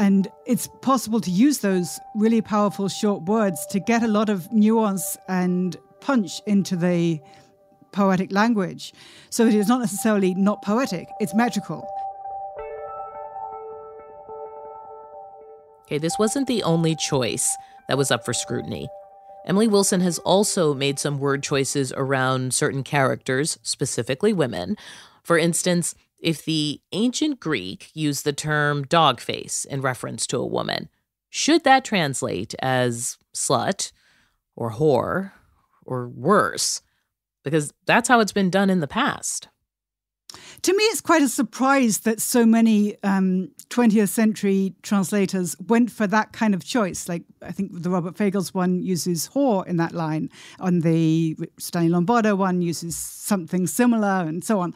And 0.00 0.28
it's 0.46 0.66
possible 0.80 1.20
to 1.20 1.30
use 1.30 1.58
those 1.58 2.00
really 2.14 2.40
powerful 2.40 2.88
short 2.88 3.24
words 3.24 3.66
to 3.66 3.78
get 3.78 4.02
a 4.02 4.08
lot 4.08 4.30
of 4.30 4.50
nuance 4.50 5.18
and 5.28 5.76
punch 6.00 6.40
into 6.46 6.74
the 6.74 7.20
poetic 7.92 8.32
language. 8.32 8.94
So 9.28 9.44
it 9.46 9.54
is 9.54 9.68
not 9.68 9.80
necessarily 9.80 10.32
not 10.32 10.62
poetic, 10.62 11.06
it's 11.20 11.34
metrical. 11.34 11.86
Okay, 15.82 15.98
this 15.98 16.18
wasn't 16.18 16.46
the 16.46 16.62
only 16.62 16.96
choice 16.96 17.54
that 17.86 17.98
was 17.98 18.10
up 18.10 18.24
for 18.24 18.32
scrutiny. 18.32 18.88
Emily 19.44 19.68
Wilson 19.68 20.00
has 20.00 20.18
also 20.20 20.72
made 20.72 20.98
some 20.98 21.18
word 21.18 21.42
choices 21.42 21.92
around 21.94 22.54
certain 22.54 22.84
characters, 22.84 23.58
specifically 23.62 24.32
women. 24.32 24.78
For 25.22 25.36
instance, 25.36 25.94
if 26.20 26.44
the 26.44 26.80
ancient 26.92 27.40
Greek 27.40 27.90
used 27.94 28.24
the 28.24 28.32
term 28.32 28.84
dog 28.84 29.20
face 29.20 29.64
in 29.64 29.80
reference 29.80 30.26
to 30.28 30.38
a 30.38 30.46
woman, 30.46 30.88
should 31.28 31.64
that 31.64 31.84
translate 31.84 32.54
as 32.60 33.16
slut 33.34 33.92
or 34.56 34.72
whore 34.72 35.32
or 35.84 36.08
worse? 36.08 36.82
Because 37.42 37.72
that's 37.86 38.08
how 38.08 38.20
it's 38.20 38.32
been 38.32 38.50
done 38.50 38.68
in 38.70 38.80
the 38.80 38.86
past. 38.86 39.48
To 40.62 40.76
me, 40.76 40.84
it's 40.84 41.00
quite 41.00 41.22
a 41.22 41.28
surprise 41.28 42.00
that 42.00 42.20
so 42.20 42.44
many 42.44 42.96
um, 43.02 43.50
20th 43.70 44.10
century 44.10 44.74
translators 44.82 45.56
went 45.68 45.90
for 45.90 46.06
that 46.08 46.32
kind 46.32 46.54
of 46.54 46.64
choice. 46.64 47.08
Like, 47.08 47.22
I 47.40 47.50
think 47.50 47.70
the 47.72 47.88
Robert 47.88 48.14
Fagles 48.14 48.52
one 48.52 48.82
uses 48.82 49.28
whore 49.28 49.66
in 49.66 49.78
that 49.78 49.92
line, 49.92 50.28
on 50.58 50.80
the 50.80 51.36
Stanley 51.58 51.88
Lombardo 51.88 52.34
one 52.34 52.60
uses 52.60 52.94
something 52.94 53.66
similar, 53.66 54.26
and 54.26 54.44
so 54.44 54.60
on. 54.60 54.74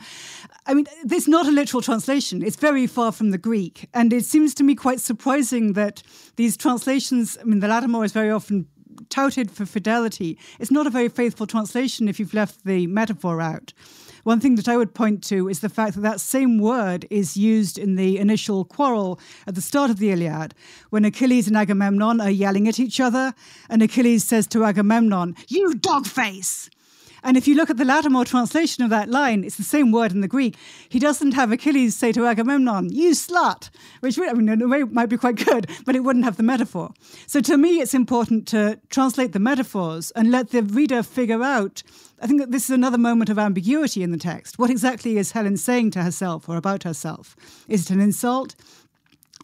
I 0.66 0.72
mean, 0.72 0.86
there's 1.04 1.28
not 1.28 1.46
a 1.46 1.50
literal 1.50 1.82
translation. 1.82 2.42
It's 2.42 2.56
very 2.56 2.86
far 2.86 3.12
from 3.12 3.30
the 3.30 3.38
Greek. 3.38 3.88
And 3.92 4.10
it 4.12 4.24
seems 4.24 4.54
to 4.54 4.64
me 4.64 4.74
quite 4.74 5.00
surprising 5.00 5.74
that 5.74 6.02
these 6.36 6.56
translations, 6.56 7.36
I 7.38 7.44
mean, 7.44 7.60
the 7.60 7.68
Lattimore 7.68 8.06
is 8.06 8.12
very 8.12 8.30
often 8.30 8.66
touted 9.10 9.50
for 9.50 9.66
fidelity. 9.66 10.38
It's 10.58 10.70
not 10.70 10.86
a 10.86 10.90
very 10.90 11.10
faithful 11.10 11.46
translation 11.46 12.08
if 12.08 12.18
you've 12.18 12.32
left 12.32 12.64
the 12.64 12.86
metaphor 12.86 13.42
out. 13.42 13.74
One 14.24 14.40
thing 14.40 14.54
that 14.56 14.68
I 14.68 14.78
would 14.78 14.94
point 14.94 15.22
to 15.24 15.50
is 15.50 15.60
the 15.60 15.68
fact 15.68 15.94
that 15.94 16.00
that 16.00 16.20
same 16.20 16.58
word 16.58 17.06
is 17.10 17.36
used 17.36 17.76
in 17.78 17.96
the 17.96 18.18
initial 18.18 18.64
quarrel 18.64 19.20
at 19.46 19.54
the 19.54 19.60
start 19.60 19.90
of 19.90 19.98
the 19.98 20.10
Iliad, 20.10 20.54
when 20.88 21.04
Achilles 21.04 21.46
and 21.46 21.58
Agamemnon 21.58 22.22
are 22.22 22.30
yelling 22.30 22.66
at 22.66 22.80
each 22.80 23.00
other, 23.00 23.34
and 23.68 23.82
Achilles 23.82 24.24
says 24.24 24.46
to 24.48 24.64
Agamemnon, 24.64 25.36
You 25.48 25.74
dog 25.74 26.06
face! 26.06 26.70
And 27.24 27.38
if 27.38 27.48
you 27.48 27.54
look 27.54 27.70
at 27.70 27.78
the 27.78 27.86
Lattimore 27.86 28.26
translation 28.26 28.84
of 28.84 28.90
that 28.90 29.08
line, 29.08 29.44
it's 29.44 29.56
the 29.56 29.62
same 29.62 29.90
word 29.90 30.12
in 30.12 30.20
the 30.20 30.28
Greek. 30.28 30.56
He 30.90 30.98
doesn't 30.98 31.32
have 31.32 31.50
Achilles 31.50 31.96
say 31.96 32.12
to 32.12 32.26
Agamemnon, 32.26 32.92
you 32.92 33.12
slut, 33.12 33.70
which 34.00 34.18
I 34.18 34.32
mean, 34.34 34.50
in 34.50 34.60
a 34.60 34.68
way 34.68 34.82
might 34.82 35.08
be 35.08 35.16
quite 35.16 35.36
good, 35.36 35.70
but 35.86 35.96
it 35.96 36.00
wouldn't 36.00 36.26
have 36.26 36.36
the 36.36 36.42
metaphor. 36.42 36.92
So 37.26 37.40
to 37.40 37.56
me, 37.56 37.80
it's 37.80 37.94
important 37.94 38.46
to 38.48 38.78
translate 38.90 39.32
the 39.32 39.38
metaphors 39.38 40.10
and 40.10 40.30
let 40.30 40.50
the 40.50 40.62
reader 40.62 41.02
figure 41.02 41.42
out. 41.42 41.82
I 42.20 42.26
think 42.26 42.40
that 42.40 42.52
this 42.52 42.64
is 42.64 42.70
another 42.70 42.98
moment 42.98 43.30
of 43.30 43.38
ambiguity 43.38 44.02
in 44.02 44.12
the 44.12 44.18
text. 44.18 44.58
What 44.58 44.70
exactly 44.70 45.16
is 45.16 45.32
Helen 45.32 45.56
saying 45.56 45.92
to 45.92 46.02
herself 46.02 46.46
or 46.46 46.56
about 46.56 46.82
herself? 46.82 47.34
Is 47.68 47.86
it 47.86 47.90
an 47.90 48.00
insult? 48.00 48.54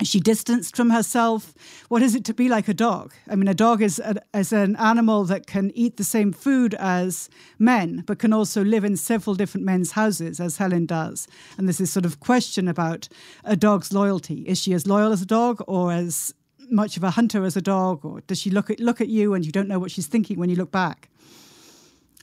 She 0.03 0.19
distanced 0.19 0.77
from 0.77 0.91
herself? 0.91 1.55
What 1.89 2.01
is 2.01 2.15
it 2.15 2.25
to 2.25 2.35
be 2.35 2.49
like 2.49 2.69
a 2.69 2.75
dog? 2.75 3.13
I 3.29 3.37
mean, 3.37 3.49
a 3.49 3.55
dog 3.55 3.83
is, 3.83 3.99
a, 3.99 4.17
is 4.33 4.53
an 4.53 4.77
animal 4.77 5.25
that 5.25 5.47
can 5.47 5.71
eat 5.75 5.99
the 5.99 6.05
same 6.05 6.33
food 6.33 6.75
as 6.75 7.29
men, 7.59 8.05
but 8.07 8.19
can 8.19 8.33
also 8.33 8.65
live 8.65 8.83
in 8.83 8.97
several 8.97 9.35
different 9.35 9.67
men's 9.67 9.93
houses, 9.93 10.41
as 10.41 10.57
Helen 10.57 10.87
does. 10.87 11.29
And 11.59 11.69
this 11.69 11.81
is 11.81 11.93
sort 11.93 12.07
of 12.07 12.19
question 12.19 12.67
about 12.67 13.09
a 13.45 13.57
dog's 13.57 13.93
loyalty. 13.93 14.41
Is 14.47 14.59
she 14.59 14.73
as 14.73 14.87
loyal 14.87 15.13
as 15.13 15.21
a 15.21 15.27
dog 15.27 15.63
or 15.67 15.93
as 15.93 16.35
much 16.71 16.97
of 16.97 17.05
a 17.05 17.11
hunter 17.11 17.45
as 17.45 17.57
a 17.57 17.63
dog? 17.63 18.03
Or 18.05 18.23
does 18.23 18.41
she 18.41 18.51
look 18.51 18.71
at, 18.71 18.81
look 18.81 19.03
at 19.03 19.09
you 19.09 19.35
and 19.35 19.45
you 19.45 19.53
don't 19.53 19.69
know 19.69 19.79
what 19.79 19.91
she's 19.91 20.07
thinking 20.07 20.39
when 20.39 20.49
you 20.49 20.57
look 20.57 20.73
back? 20.73 21.10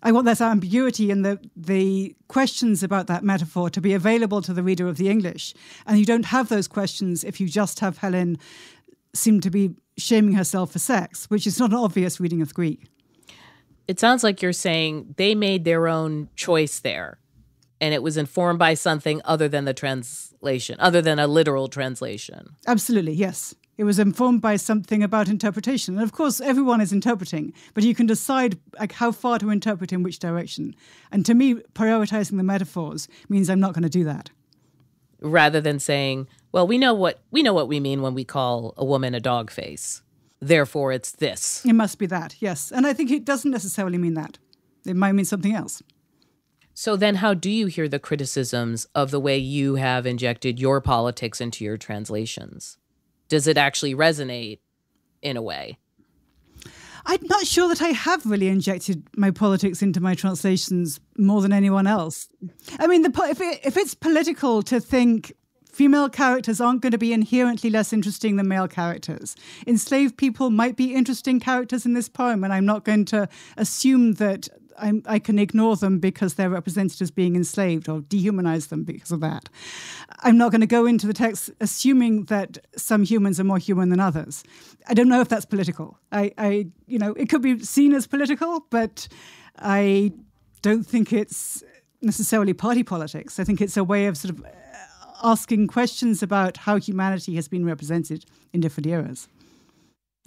I 0.04 0.12
want 0.12 0.26
that 0.26 0.42
ambiguity 0.42 1.10
and 1.10 1.26
the, 1.26 1.40
the 1.56 2.16
questions 2.28 2.84
about 2.84 3.08
that 3.08 3.24
metaphor 3.24 3.70
to 3.72 3.82
be 3.82 3.94
available 3.94 4.42
to 4.44 4.54
the 4.54 4.64
reader 4.64 4.88
of 4.88 4.98
the 4.98 5.10
English. 5.10 5.54
And 5.86 5.98
you 5.98 6.06
don't 6.06 6.26
have 6.26 6.50
those 6.50 6.68
questions 6.68 7.24
if 7.24 7.40
you 7.40 7.48
just 7.48 7.80
have 7.80 7.98
Helen 7.98 8.38
seem 9.14 9.42
to 9.42 9.50
be 9.50 9.76
shaming 9.98 10.36
herself 10.36 10.72
for 10.72 10.80
sex, 10.80 11.26
which 11.30 11.48
is 11.48 11.60
not 11.60 11.72
an 11.72 11.78
obvious 11.78 12.20
reading 12.20 12.42
of 12.42 12.54
Greek. 12.54 12.86
It 13.88 14.00
sounds 14.00 14.24
like 14.24 14.42
you're 14.42 14.54
saying 14.54 15.16
they 15.18 15.34
made 15.34 15.64
their 15.64 15.88
own 15.88 16.30
choice 16.36 16.80
there, 16.80 17.20
and 17.80 17.94
it 17.94 18.04
was 18.04 18.18
informed 18.18 18.60
by 18.60 18.74
something 18.74 19.22
other 19.26 19.48
than 19.48 19.66
the 19.66 19.74
translation, 19.74 20.76
other 20.80 21.02
than 21.02 21.20
a 21.20 21.28
literal 21.28 21.68
translation. 21.70 22.50
Absolutely, 22.68 23.14
yes. 23.14 23.56
It 23.78 23.84
was 23.84 24.00
informed 24.00 24.42
by 24.42 24.56
something 24.56 25.04
about 25.04 25.30
interpretation. 25.30 25.96
And 25.96 26.04
of 26.04 26.12
course, 26.12 26.42
everyone 26.42 26.82
is 26.82 26.92
interpreting, 26.92 27.54
but 27.76 27.84
you 27.84 27.94
can 27.94 28.08
decide 28.08 28.60
like 28.80 28.94
how 28.94 29.12
far 29.12 29.38
to 29.40 29.52
interpret 29.52 29.94
in 29.94 30.02
which 30.02 30.18
direction. 30.18 30.76
And 31.12 31.26
to 31.28 31.36
me, 31.36 31.56
prioritizing 31.74 32.38
the 32.38 32.44
metaphors 32.44 33.08
means 33.30 33.50
I'm 33.50 33.60
not 33.60 33.74
going 33.74 33.84
to 33.84 33.90
do 33.90 34.04
that. 34.06 34.32
Rather 35.22 35.62
than 35.62 35.80
saying, 35.80 36.28
well, 36.52 36.68
we 36.68 36.78
know 36.78 36.94
what 36.94 37.20
we 37.30 37.44
know 37.44 37.54
what 37.54 37.68
we 37.68 37.80
mean 37.80 38.02
when 38.02 38.16
we 38.16 38.24
call 38.24 38.74
a 38.78 38.86
woman 38.86 39.14
a 39.14 39.20
dog 39.20 39.52
face. 39.52 40.02
Therefore, 40.40 40.92
it's 40.92 41.12
this. 41.12 41.64
It 41.66 41.74
must 41.74 41.98
be 41.98 42.06
that, 42.08 42.36
yes. 42.40 42.72
And 42.72 42.86
I 42.86 42.94
think 42.94 43.12
it 43.12 43.26
doesn't 43.26 43.50
necessarily 43.50 43.98
mean 43.98 44.14
that. 44.16 44.38
It 44.86 44.96
might 44.96 45.14
mean 45.14 45.26
something 45.26 45.54
else. 45.54 45.82
So 46.74 46.96
then, 46.96 47.16
how 47.16 47.34
do 47.34 47.50
you 47.50 47.66
hear 47.66 47.90
the 47.90 48.00
criticisms 48.00 48.86
of 48.94 49.10
the 49.10 49.20
way 49.20 49.38
you 49.38 49.76
have 49.76 50.06
injected 50.06 50.60
your 50.60 50.80
politics 50.80 51.42
into 51.42 51.66
your 51.66 51.78
translations? 51.78 52.78
Does 53.30 53.48
it 53.48 53.58
actually 53.58 53.96
resonate 53.96 54.60
in 55.22 55.38
a 55.38 55.42
way? 55.42 55.78
I'm 57.06 57.20
not 57.24 57.46
sure 57.46 57.70
that 57.70 57.82
I 57.82 57.90
have 57.90 58.26
really 58.26 58.50
injected 58.50 59.08
my 59.16 59.32
politics 59.32 59.82
into 59.82 60.02
my 60.02 60.14
translations 60.14 61.00
more 61.18 61.42
than 61.42 61.54
anyone 61.54 61.88
else. 61.88 62.28
I 62.80 62.88
mean, 62.88 63.02
the, 63.02 63.12
if, 63.30 63.40
it, 63.40 63.62
if 63.64 63.78
it's 63.78 63.94
political 63.94 64.62
to 64.64 64.82
think 64.82 65.34
female 65.72 66.10
characters 66.10 66.60
aren't 66.60 66.82
going 66.82 66.92
to 66.92 66.98
be 66.98 67.14
inherently 67.14 67.70
less 67.70 67.94
interesting 67.94 68.36
than 68.36 68.48
male 68.48 68.68
characters. 68.68 69.36
Enslaved 69.66 70.18
people 70.18 70.50
might 70.50 70.76
be 70.76 70.94
interesting 70.94 71.40
characters 71.40 71.86
in 71.86 71.94
this 71.94 72.10
poem, 72.10 72.44
and 72.44 72.52
I'm 72.52 72.66
not 72.66 72.84
going 72.84 73.06
to 73.06 73.30
assume 73.56 74.14
that 74.14 74.50
I'm, 74.80 75.04
i 75.06 75.20
can 75.20 75.40
ignore 75.40 75.76
them 75.76 76.00
because 76.00 76.36
they're 76.36 76.50
represented 76.50 77.02
as 77.02 77.12
being 77.12 77.36
enslaved 77.36 77.90
or 77.90 78.02
dehumanize 78.02 78.70
them 78.70 78.84
because 78.84 79.12
of 79.12 79.20
that. 79.22 79.50
I'm 80.20 80.38
not 80.38 80.52
going 80.52 80.62
to 80.62 80.68
go 80.68 80.86
into 80.86 81.08
the 81.08 81.14
text 81.14 81.52
assuming 81.60 82.26
that 82.26 82.58
some 82.76 83.04
humans 83.04 83.40
are 83.40 83.44
more 83.44 83.58
human 83.58 83.90
than 83.90 84.00
others. 84.00 84.44
I 84.88 84.94
don't 84.94 85.10
know 85.10 85.22
if 85.22 85.30
that's 85.30 85.46
political. 85.46 85.98
I, 86.12 86.32
I 86.38 86.68
you 86.86 87.00
know, 87.00 87.14
it 87.14 87.30
could 87.30 87.42
be 87.42 87.60
seen 87.60 87.94
as 87.94 88.08
political, 88.08 88.66
but 88.70 89.08
I 89.60 90.12
don't 90.62 90.84
think 90.86 91.14
it's 91.14 91.64
necessarily 92.02 92.54
party 92.54 92.84
politics. 92.84 93.40
I 93.40 93.44
think 93.44 93.62
it's 93.62 93.78
a 93.78 93.84
way 93.84 94.08
of 94.08 94.18
sort 94.18 94.38
of 94.38 94.46
uh, 94.46 94.50
asking 95.24 95.68
questions 95.68 96.22
about 96.22 96.58
how 96.58 96.78
humanity 96.78 97.36
has 97.36 97.48
been 97.48 97.66
represented 97.66 98.26
in 98.54 98.62
different 98.62 98.88
eras. 98.88 99.28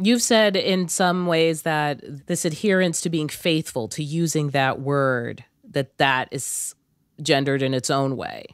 You've 0.02 0.22
said 0.22 0.56
in 0.56 0.88
some 0.88 1.26
ways 1.26 1.62
that 1.62 2.26
this 2.26 2.44
adherence 2.44 3.00
to 3.02 3.10
being 3.10 3.28
faithful 3.28 3.88
to 3.88 4.02
using 4.02 4.50
that 4.50 4.80
word 4.80 5.44
that 5.64 5.98
that 5.98 6.28
is 6.30 6.74
gendered 7.22 7.62
in 7.62 7.74
its 7.74 7.90
own 7.90 8.16
way. 8.16 8.46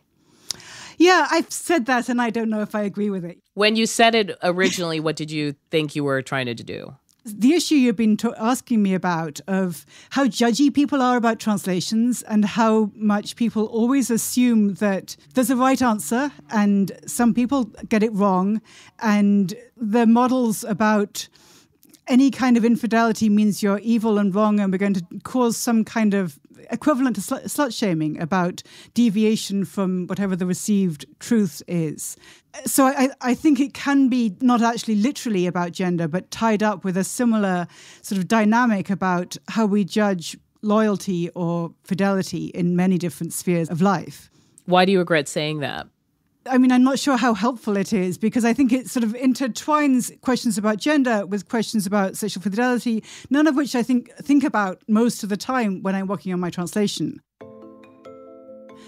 Yeah, 0.98 1.26
I've 1.30 1.52
said 1.52 1.86
that 1.86 2.08
and 2.08 2.20
I 2.20 2.30
don't 2.30 2.50
know 2.50 2.62
if 2.62 2.74
I 2.74 2.82
agree 2.82 3.10
with 3.10 3.24
it. 3.24 3.38
When 3.54 3.76
you 3.76 3.86
said 3.86 4.14
it 4.14 4.36
originally, 4.42 4.98
what 4.98 5.16
did 5.16 5.30
you 5.30 5.54
think 5.70 5.94
you 5.94 6.04
were 6.04 6.22
trying 6.22 6.46
to 6.46 6.54
do? 6.54 6.96
The 7.28 7.54
issue 7.54 7.74
you've 7.74 7.96
been 7.96 8.16
asking 8.38 8.84
me 8.84 8.94
about 8.94 9.40
of 9.48 9.84
how 10.10 10.26
judgy 10.26 10.72
people 10.72 11.02
are 11.02 11.16
about 11.16 11.40
translations 11.40 12.22
and 12.22 12.44
how 12.44 12.92
much 12.94 13.34
people 13.34 13.66
always 13.66 14.10
assume 14.10 14.74
that 14.74 15.16
there's 15.34 15.50
a 15.50 15.56
right 15.56 15.82
answer 15.82 16.30
and 16.50 16.92
some 17.04 17.34
people 17.34 17.64
get 17.88 18.04
it 18.04 18.12
wrong. 18.12 18.62
And 19.00 19.54
the 19.76 20.06
models 20.06 20.62
about 20.62 21.28
any 22.06 22.30
kind 22.30 22.56
of 22.56 22.64
infidelity 22.64 23.28
means 23.28 23.60
you're 23.60 23.80
evil 23.80 24.18
and 24.18 24.32
wrong, 24.32 24.60
and 24.60 24.70
we're 24.70 24.78
going 24.78 24.94
to 24.94 25.04
cause 25.24 25.56
some 25.56 25.84
kind 25.84 26.14
of 26.14 26.38
equivalent 26.70 27.16
to 27.16 27.22
sl- 27.22 27.36
slut 27.36 27.76
shaming 27.76 28.20
about 28.20 28.62
deviation 28.94 29.64
from 29.64 30.06
whatever 30.06 30.36
the 30.36 30.46
received 30.46 31.06
truth 31.20 31.62
is. 31.66 32.16
So 32.64 32.86
I, 32.86 33.10
I 33.20 33.34
think 33.34 33.60
it 33.60 33.74
can 33.74 34.08
be 34.08 34.34
not 34.40 34.62
actually 34.62 34.96
literally 34.96 35.46
about 35.46 35.72
gender, 35.72 36.08
but 36.08 36.30
tied 36.30 36.62
up 36.62 36.84
with 36.84 36.96
a 36.96 37.04
similar 37.04 37.66
sort 38.02 38.18
of 38.18 38.28
dynamic 38.28 38.90
about 38.90 39.36
how 39.48 39.66
we 39.66 39.84
judge 39.84 40.36
loyalty 40.62 41.28
or 41.30 41.72
fidelity 41.84 42.46
in 42.46 42.76
many 42.76 42.98
different 42.98 43.32
spheres 43.32 43.68
of 43.68 43.80
life. 43.80 44.30
Why 44.64 44.84
do 44.84 44.92
you 44.92 44.98
regret 44.98 45.28
saying 45.28 45.60
that? 45.60 45.86
I 46.48 46.58
mean, 46.58 46.72
I'm 46.72 46.84
not 46.84 46.98
sure 46.98 47.16
how 47.16 47.34
helpful 47.34 47.76
it 47.76 47.92
is 47.92 48.18
because 48.18 48.44
I 48.44 48.52
think 48.52 48.72
it 48.72 48.88
sort 48.88 49.04
of 49.04 49.12
intertwines 49.14 50.20
questions 50.20 50.58
about 50.58 50.78
gender 50.78 51.26
with 51.26 51.48
questions 51.48 51.86
about 51.86 52.16
sexual 52.16 52.42
fidelity, 52.42 53.02
none 53.30 53.46
of 53.46 53.56
which 53.56 53.74
I 53.74 53.82
think 53.82 54.10
think 54.16 54.44
about 54.44 54.82
most 54.88 55.22
of 55.22 55.28
the 55.28 55.36
time 55.36 55.82
when 55.82 55.94
I'm 55.94 56.06
working 56.06 56.32
on 56.32 56.40
my 56.40 56.50
translation. 56.50 57.20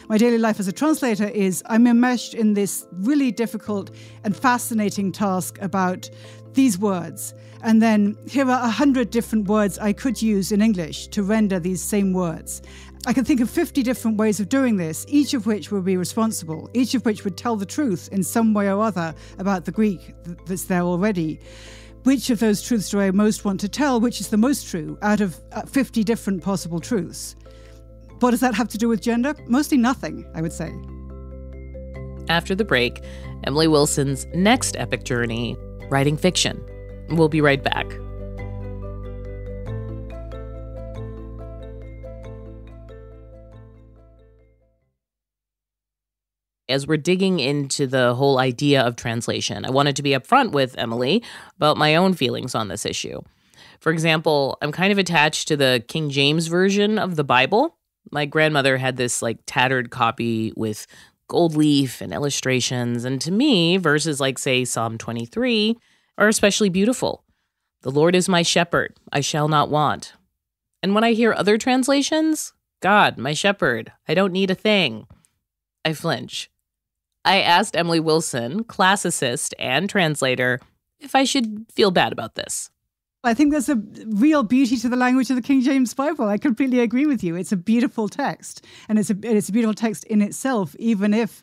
my 0.09 0.17
daily 0.17 0.39
life 0.39 0.59
as 0.59 0.67
a 0.67 0.73
translator 0.73 1.29
is 1.29 1.63
I'm 1.67 1.87
enmeshed 1.87 2.33
in 2.33 2.55
this 2.55 2.87
really 2.93 3.31
difficult 3.31 3.91
and 4.25 4.35
fascinating 4.35 5.13
task 5.13 5.59
about 5.61 6.09
these 6.55 6.79
words. 6.79 7.35
And 7.63 7.83
then 7.83 8.17
here 8.27 8.49
are 8.49 8.65
a 8.65 8.71
hundred 8.71 9.11
different 9.11 9.49
words 9.49 9.79
I 9.79 9.93
could 9.93 10.23
use 10.23 10.51
in 10.51 10.63
English 10.63 11.09
to 11.09 11.23
render 11.23 11.61
these 11.61 11.83
same 11.83 12.13
words. 12.13 12.63
I 13.07 13.13
can 13.13 13.25
think 13.25 13.41
of 13.41 13.49
50 13.49 13.83
different 13.83 14.17
ways 14.17 14.41
of 14.41 14.49
doing 14.49 14.77
this, 14.77 15.07
each 15.09 15.33
of 15.33 15.47
which 15.47 15.71
would 15.71 15.85
be 15.85 15.97
responsible, 15.97 16.69
each 16.75 16.95
of 16.95 17.05
which 17.05 17.25
would 17.25 17.37
tell 17.37 17.57
the 17.57 17.67
truth 17.67 18.09
in 18.13 18.23
some 18.23 18.55
way 18.55 18.69
or 18.69 18.83
other 18.83 19.15
about 19.39 19.65
the 19.65 19.73
Greek 19.73 20.15
that's 20.47 20.65
there 20.65 20.83
already. 20.83 21.41
Which 22.05 22.31
of 22.31 22.41
those 22.41 22.63
truths 22.63 22.91
do 22.91 23.01
I 23.01 23.11
most 23.11 23.45
want 23.45 23.61
to 23.61 23.69
tell? 23.69 24.01
Which 24.01 24.21
is 24.21 24.29
the 24.29 24.37
most 24.37 24.69
true 24.69 24.99
out 25.03 25.21
of 25.21 25.39
uh, 25.53 25.63
50 25.63 26.05
different 26.05 26.43
possible 26.43 26.81
truths? 26.81 27.37
What 28.21 28.33
does 28.33 28.41
that 28.41 28.55
have 28.55 28.69
to 28.69 28.79
do 28.79 28.89
with 28.89 29.01
gender? 29.01 29.35
Mostly 29.47 29.79
nothing, 29.79 30.29
I 30.35 30.43
would 30.43 30.53
say. 30.53 30.73
After 32.29 32.55
the 32.55 32.65
break, 32.65 33.03
Emily 33.45 33.69
Wilson's 33.69 34.27
next 34.35 34.77
epic 34.77 35.05
journey, 35.05 35.57
writing 35.89 36.17
fiction. 36.17 36.63
We'll 37.11 37.29
be 37.29 37.41
right 37.41 37.63
back. 37.63 37.87
As 46.69 46.87
we're 46.87 46.97
digging 46.97 47.41
into 47.41 47.87
the 47.87 48.15
whole 48.15 48.39
idea 48.39 48.83
of 48.83 48.97
translation, 48.97 49.65
I 49.65 49.71
wanted 49.71 49.97
to 49.97 50.03
be 50.03 50.11
upfront 50.11 50.53
with 50.53 50.77
Emily 50.79 51.23
about 51.57 51.77
my 51.77 51.97
own 51.97 52.15
feelings 52.15 52.55
on 52.55 52.69
this 52.69 52.85
issue. 52.85 53.21
For 53.81 53.93
example, 53.93 54.59
I'm 54.61 54.73
kind 54.73 54.93
of 54.93 54.99
attached 54.99 55.49
to 55.49 55.57
the 55.57 55.83
King 55.89 56.11
James 56.11 56.49
version 56.49 56.99
of 56.99 57.17
the 57.17 57.25
Bible. 57.25 57.77
My 58.11 58.27
grandmother 58.27 58.77
had 58.77 58.97
this 58.97 59.23
like 59.23 59.39
tattered 59.47 59.91
copy 59.91 60.53
with 60.57 60.87
gold 61.29 61.55
leaf 61.55 62.01
and 62.01 62.13
illustrations, 62.13 63.05
and 63.05 63.21
to 63.21 63.31
me, 63.31 63.77
verses 63.77 64.21
like, 64.21 64.39
say, 64.39 64.65
Psalm 64.65 64.99
23 64.99 65.77
are 66.17 66.29
especially 66.29 66.71
beautiful. 66.71 67.23
The 67.83 67.91
Lord 67.91 68.17
is 68.17 68.29
my 68.29 68.43
shepherd, 68.43 68.97
I 69.13 69.21
shall 69.21 69.47
not 69.47 69.71
want. 69.71 70.15
And 70.83 70.95
when 70.95 71.05
I 71.05 71.13
hear 71.13 71.33
other 71.33 71.59
translations, 71.59 72.53
God, 72.81 73.19
my 73.19 73.35
shepherd, 73.35 73.93
I 74.09 74.15
don't 74.15 74.33
need 74.33 74.51
a 74.51 74.55
thing, 74.55 75.07
I 75.85 75.93
flinch. 75.93 76.51
I 77.29 77.43
asked 77.43 77.77
Emily 77.77 78.01
Wilson, 78.01 78.65
classicist 78.65 79.53
and 79.59 79.91
translator, 79.91 80.61
if 80.99 81.15
I 81.15 81.25
should 81.25 81.67
feel 81.71 81.91
bad 81.91 82.11
about 82.11 82.37
this. 82.37 82.71
I 83.23 83.35
think 83.35 83.51
there's 83.51 83.69
a 83.69 83.77
real 84.07 84.43
beauty 84.43 84.79
to 84.79 84.89
the 84.89 84.97
language 84.97 85.29
of 85.29 85.37
the 85.37 85.43
King 85.43 85.61
James 85.61 85.93
Bible. 85.93 86.27
I 86.27 86.39
completely 86.39 86.81
agree 86.81 87.05
with 87.05 87.23
you. 87.23 87.37
It's 87.37 87.53
a 87.53 87.57
beautiful 87.57 88.09
text, 88.09 88.65
and 88.89 88.99
it's 88.99 89.11
a 89.11 89.17
it's 89.23 89.51
a 89.51 89.53
beautiful 89.53 89.75
text 89.75 90.05
in 90.05 90.23
itself, 90.23 90.75
even 90.79 91.13
if 91.13 91.43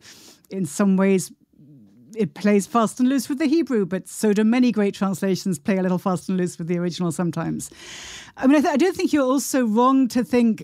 in 0.49 0.65
some 0.65 0.97
ways 0.97 1.31
it 2.15 2.33
plays 2.33 2.65
fast 2.65 2.99
and 2.99 3.07
loose 3.07 3.29
with 3.29 3.37
the 3.37 3.45
Hebrew, 3.45 3.85
but 3.85 4.07
so 4.07 4.33
do 4.33 4.43
many 4.43 4.71
great 4.71 4.95
translations 4.95 5.59
play 5.59 5.77
a 5.77 5.83
little 5.83 5.99
fast 5.99 6.29
and 6.29 6.37
loose 6.37 6.57
with 6.57 6.67
the 6.67 6.79
original 6.79 7.11
sometimes. 7.11 7.69
I 8.37 8.47
mean, 8.47 8.57
I, 8.57 8.61
th- 8.61 8.73
I 8.73 8.77
do 8.77 8.91
think 8.91 9.13
you're 9.13 9.23
also 9.23 9.65
wrong 9.65 10.07
to 10.07 10.23
think 10.23 10.63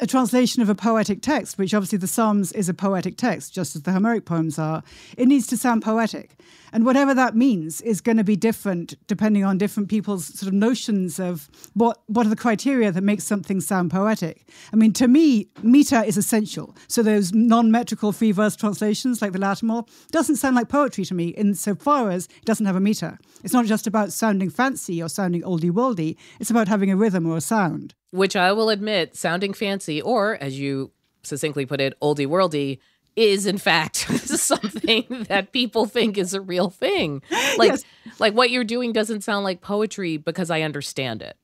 a 0.00 0.06
translation 0.06 0.62
of 0.62 0.68
a 0.68 0.74
poetic 0.74 1.20
text, 1.20 1.58
which 1.58 1.74
obviously 1.74 1.98
the 1.98 2.06
Psalms 2.06 2.52
is 2.52 2.68
a 2.68 2.74
poetic 2.74 3.16
text, 3.16 3.52
just 3.52 3.76
as 3.76 3.82
the 3.82 3.92
Homeric 3.92 4.24
poems 4.24 4.58
are, 4.58 4.82
it 5.16 5.28
needs 5.28 5.46
to 5.48 5.56
sound 5.56 5.82
poetic. 5.82 6.36
And 6.72 6.84
whatever 6.84 7.14
that 7.14 7.34
means 7.34 7.80
is 7.80 8.00
going 8.00 8.16
to 8.16 8.24
be 8.24 8.36
different 8.36 8.94
depending 9.06 9.44
on 9.44 9.58
different 9.58 9.88
people's 9.88 10.26
sort 10.26 10.48
of 10.48 10.54
notions 10.54 11.18
of 11.18 11.48
what, 11.74 12.00
what 12.06 12.26
are 12.26 12.30
the 12.30 12.36
criteria 12.36 12.92
that 12.92 13.02
makes 13.02 13.24
something 13.24 13.60
sound 13.60 13.90
poetic. 13.90 14.48
I 14.72 14.76
mean, 14.76 14.92
to 14.94 15.08
me, 15.08 15.48
meter 15.62 16.02
is 16.02 16.16
essential. 16.16 16.76
So 16.88 17.02
those 17.02 17.32
non-metrical 17.32 18.12
free 18.12 18.32
verse 18.32 18.56
translations 18.56 19.20
like 19.20 19.32
the 19.32 19.38
Lattimore 19.38 19.84
doesn't 20.10 20.36
sound 20.36 20.56
like 20.56 20.68
poetry 20.68 21.04
to 21.06 21.14
me 21.14 21.28
insofar 21.28 22.10
as 22.10 22.26
it 22.26 22.44
doesn't 22.44 22.66
have 22.66 22.76
a 22.76 22.80
meter. 22.80 23.18
It's 23.42 23.54
not 23.54 23.66
just 23.66 23.86
about 23.86 24.12
sounding 24.12 24.50
fancy 24.50 25.02
or 25.02 25.08
sounding 25.08 25.42
oldie-worldy. 25.42 26.16
It's 26.38 26.50
about 26.50 26.68
having 26.68 26.90
a 26.90 26.96
rhythm 26.96 27.26
or 27.26 27.36
a 27.36 27.40
sound. 27.40 27.94
Which 28.10 28.36
I 28.36 28.52
will 28.52 28.70
admit, 28.70 29.16
sounding 29.16 29.52
fancy, 29.52 30.02
or 30.02 30.36
as 30.40 30.58
you 30.58 30.92
succinctly 31.22 31.66
put 31.66 31.80
it, 31.80 31.98
oldie 32.00 32.26
worldy, 32.26 32.78
is 33.20 33.46
in 33.46 33.58
fact 33.58 33.96
something 34.24 35.26
that 35.28 35.52
people 35.52 35.84
think 35.84 36.16
is 36.16 36.32
a 36.32 36.40
real 36.40 36.70
thing. 36.70 37.22
Like 37.58 37.72
yes. 37.72 37.82
like 38.18 38.34
what 38.34 38.50
you're 38.50 38.64
doing 38.64 38.92
doesn't 38.92 39.22
sound 39.22 39.44
like 39.44 39.60
poetry 39.60 40.16
because 40.16 40.50
I 40.50 40.62
understand 40.62 41.20
it. 41.22 41.36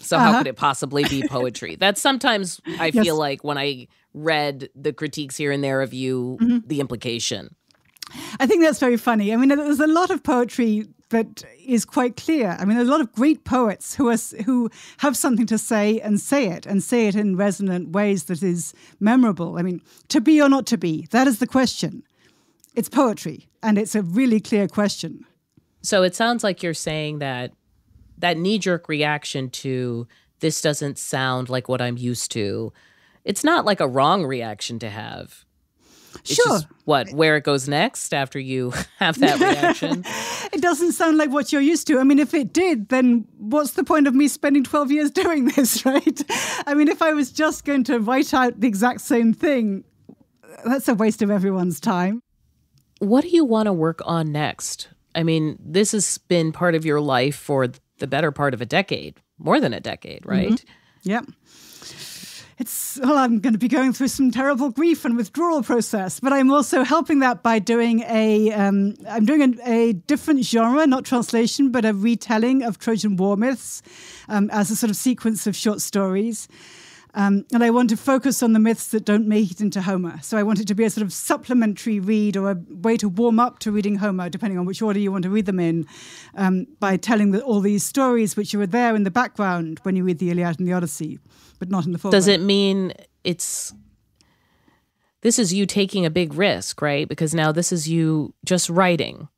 So 0.00 0.16
uh-huh. 0.16 0.32
how 0.32 0.38
could 0.38 0.46
it 0.46 0.56
possibly 0.56 1.04
be 1.04 1.26
poetry? 1.26 1.76
That's 1.76 2.00
sometimes 2.00 2.60
I 2.78 2.86
yes. 2.86 3.04
feel 3.04 3.16
like 3.16 3.42
when 3.42 3.56
I 3.58 3.88
read 4.12 4.68
the 4.74 4.92
critiques 4.92 5.36
here 5.36 5.50
and 5.50 5.64
there 5.64 5.80
of 5.80 5.94
you, 5.94 6.38
mm-hmm. 6.40 6.58
the 6.66 6.80
implication. 6.80 7.54
I 8.38 8.46
think 8.46 8.62
that's 8.62 8.78
very 8.78 8.96
funny. 8.96 9.32
I 9.32 9.36
mean, 9.36 9.48
there's 9.48 9.80
a 9.80 9.86
lot 9.86 10.10
of 10.10 10.22
poetry 10.22 10.88
that 11.10 11.44
is 11.64 11.84
quite 11.84 12.16
clear. 12.16 12.56
I 12.58 12.64
mean, 12.64 12.76
there's 12.76 12.88
a 12.88 12.90
lot 12.90 13.00
of 13.00 13.12
great 13.12 13.44
poets 13.44 13.94
who 13.94 14.08
are 14.08 14.16
who 14.44 14.70
have 14.98 15.16
something 15.16 15.46
to 15.46 15.58
say 15.58 16.00
and 16.00 16.20
say 16.20 16.48
it 16.48 16.66
and 16.66 16.82
say 16.82 17.06
it 17.06 17.14
in 17.14 17.36
resonant 17.36 17.90
ways 17.90 18.24
that 18.24 18.42
is 18.42 18.74
memorable. 19.00 19.58
I 19.58 19.62
mean, 19.62 19.80
to 20.08 20.20
be 20.20 20.40
or 20.42 20.48
not 20.48 20.66
to 20.66 20.76
be, 20.76 21.06
that 21.10 21.26
is 21.26 21.38
the 21.38 21.46
question. 21.46 22.02
It's 22.74 22.88
poetry, 22.88 23.48
and 23.62 23.78
it's 23.78 23.94
a 23.94 24.02
really 24.02 24.40
clear 24.40 24.68
question. 24.68 25.24
So 25.82 26.02
it 26.02 26.14
sounds 26.14 26.44
like 26.44 26.62
you're 26.62 26.74
saying 26.74 27.18
that 27.20 27.52
that 28.18 28.36
knee-jerk 28.36 28.88
reaction 28.88 29.48
to 29.50 30.06
this 30.40 30.60
doesn't 30.60 30.98
sound 30.98 31.48
like 31.48 31.68
what 31.68 31.80
I'm 31.80 31.96
used 31.96 32.30
to. 32.32 32.72
It's 33.24 33.44
not 33.44 33.64
like 33.64 33.80
a 33.80 33.88
wrong 33.88 34.24
reaction 34.24 34.78
to 34.80 34.90
have. 34.90 35.44
It's 36.20 36.34
sure. 36.34 36.46
Just 36.46 36.66
what 36.84 37.10
where 37.10 37.36
it 37.36 37.44
goes 37.44 37.68
next 37.68 38.14
after 38.14 38.38
you 38.38 38.72
have 38.98 39.18
that 39.20 39.38
reaction. 39.40 40.04
it 40.52 40.60
doesn't 40.60 40.92
sound 40.92 41.18
like 41.18 41.30
what 41.30 41.52
you're 41.52 41.62
used 41.62 41.86
to. 41.88 41.98
I 41.98 42.04
mean, 42.04 42.18
if 42.18 42.34
it 42.34 42.52
did, 42.52 42.88
then 42.88 43.26
what's 43.38 43.72
the 43.72 43.84
point 43.84 44.06
of 44.06 44.14
me 44.14 44.28
spending 44.28 44.64
12 44.64 44.90
years 44.90 45.10
doing 45.12 45.46
this, 45.46 45.84
right? 45.84 46.22
I 46.66 46.74
mean, 46.74 46.88
if 46.88 47.02
I 47.02 47.12
was 47.12 47.30
just 47.30 47.64
going 47.64 47.84
to 47.84 47.98
write 47.98 48.32
out 48.34 48.60
the 48.60 48.68
exact 48.68 49.00
same 49.00 49.32
thing, 49.32 49.84
that's 50.64 50.88
a 50.88 50.94
waste 50.94 51.22
of 51.22 51.30
everyone's 51.30 51.80
time. 51.80 52.22
What 52.98 53.22
do 53.22 53.28
you 53.28 53.44
want 53.44 53.66
to 53.66 53.72
work 53.72 54.00
on 54.04 54.32
next? 54.32 54.88
I 55.14 55.22
mean, 55.22 55.58
this 55.60 55.92
has 55.92 56.18
been 56.18 56.52
part 56.52 56.74
of 56.74 56.84
your 56.84 57.00
life 57.00 57.36
for 57.36 57.68
the 57.98 58.06
better 58.06 58.32
part 58.32 58.54
of 58.54 58.60
a 58.60 58.66
decade, 58.66 59.20
more 59.38 59.60
than 59.60 59.72
a 59.72 59.80
decade, 59.80 60.26
right? 60.26 60.50
Mm-hmm. 60.50 61.10
Yep 61.10 61.24
it's 62.58 62.98
well 63.02 63.16
i'm 63.16 63.38
going 63.40 63.52
to 63.52 63.58
be 63.58 63.68
going 63.68 63.92
through 63.92 64.08
some 64.08 64.30
terrible 64.30 64.70
grief 64.70 65.04
and 65.04 65.16
withdrawal 65.16 65.62
process 65.62 66.20
but 66.20 66.32
i'm 66.32 66.50
also 66.50 66.82
helping 66.82 67.20
that 67.20 67.42
by 67.42 67.58
doing 67.58 68.00
a 68.00 68.52
um, 68.52 68.94
i'm 69.08 69.24
doing 69.24 69.58
a, 69.64 69.70
a, 69.70 69.92
different 69.92 70.44
genre 70.44 70.86
not 70.86 71.04
translation 71.04 71.70
but 71.70 71.84
a 71.84 71.94
retelling 71.94 72.62
of 72.62 72.78
trojan 72.78 73.16
war 73.16 73.36
myths 73.36 73.82
um, 74.28 74.50
as 74.50 74.70
a 74.70 74.76
sort 74.76 74.90
of 74.90 74.96
sequence 74.96 75.46
of 75.46 75.54
short 75.54 75.80
stories 75.80 76.48
um, 77.14 77.44
and 77.52 77.64
I 77.64 77.70
want 77.70 77.90
to 77.90 77.96
focus 77.96 78.42
on 78.42 78.52
the 78.52 78.58
myths 78.58 78.88
that 78.88 79.04
don't 79.04 79.26
make 79.26 79.50
it 79.50 79.60
into 79.60 79.82
Homer. 79.82 80.20
So 80.22 80.36
I 80.36 80.42
want 80.42 80.60
it 80.60 80.66
to 80.68 80.74
be 80.74 80.84
a 80.84 80.90
sort 80.90 81.04
of 81.04 81.12
supplementary 81.12 82.00
read 82.00 82.36
or 82.36 82.50
a 82.50 82.56
way 82.68 82.96
to 82.98 83.08
warm 83.08 83.40
up 83.40 83.58
to 83.60 83.72
reading 83.72 83.96
Homer, 83.96 84.28
depending 84.28 84.58
on 84.58 84.66
which 84.66 84.82
order 84.82 84.98
you 84.98 85.10
want 85.10 85.24
to 85.24 85.30
read 85.30 85.46
them 85.46 85.58
in, 85.58 85.86
um, 86.34 86.66
by 86.80 86.96
telling 86.96 87.30
the, 87.30 87.42
all 87.42 87.60
these 87.60 87.82
stories 87.82 88.36
which 88.36 88.54
are 88.54 88.66
there 88.66 88.94
in 88.94 89.04
the 89.04 89.10
background 89.10 89.80
when 89.82 89.96
you 89.96 90.04
read 90.04 90.18
the 90.18 90.30
Iliad 90.30 90.58
and 90.58 90.68
the 90.68 90.72
Odyssey 90.72 91.18
but 91.58 91.70
not 91.70 91.86
in 91.86 91.92
the 91.92 91.98
full. 91.98 92.10
Does 92.10 92.28
it 92.28 92.40
mean 92.40 92.92
it's 93.24 93.74
this 95.22 95.38
is 95.38 95.52
you 95.52 95.66
taking 95.66 96.06
a 96.06 96.10
big 96.10 96.34
risk, 96.34 96.80
right? 96.80 97.08
Because 97.08 97.34
now 97.34 97.50
this 97.50 97.72
is 97.72 97.88
you 97.88 98.34
just 98.44 98.70
writing. 98.70 99.28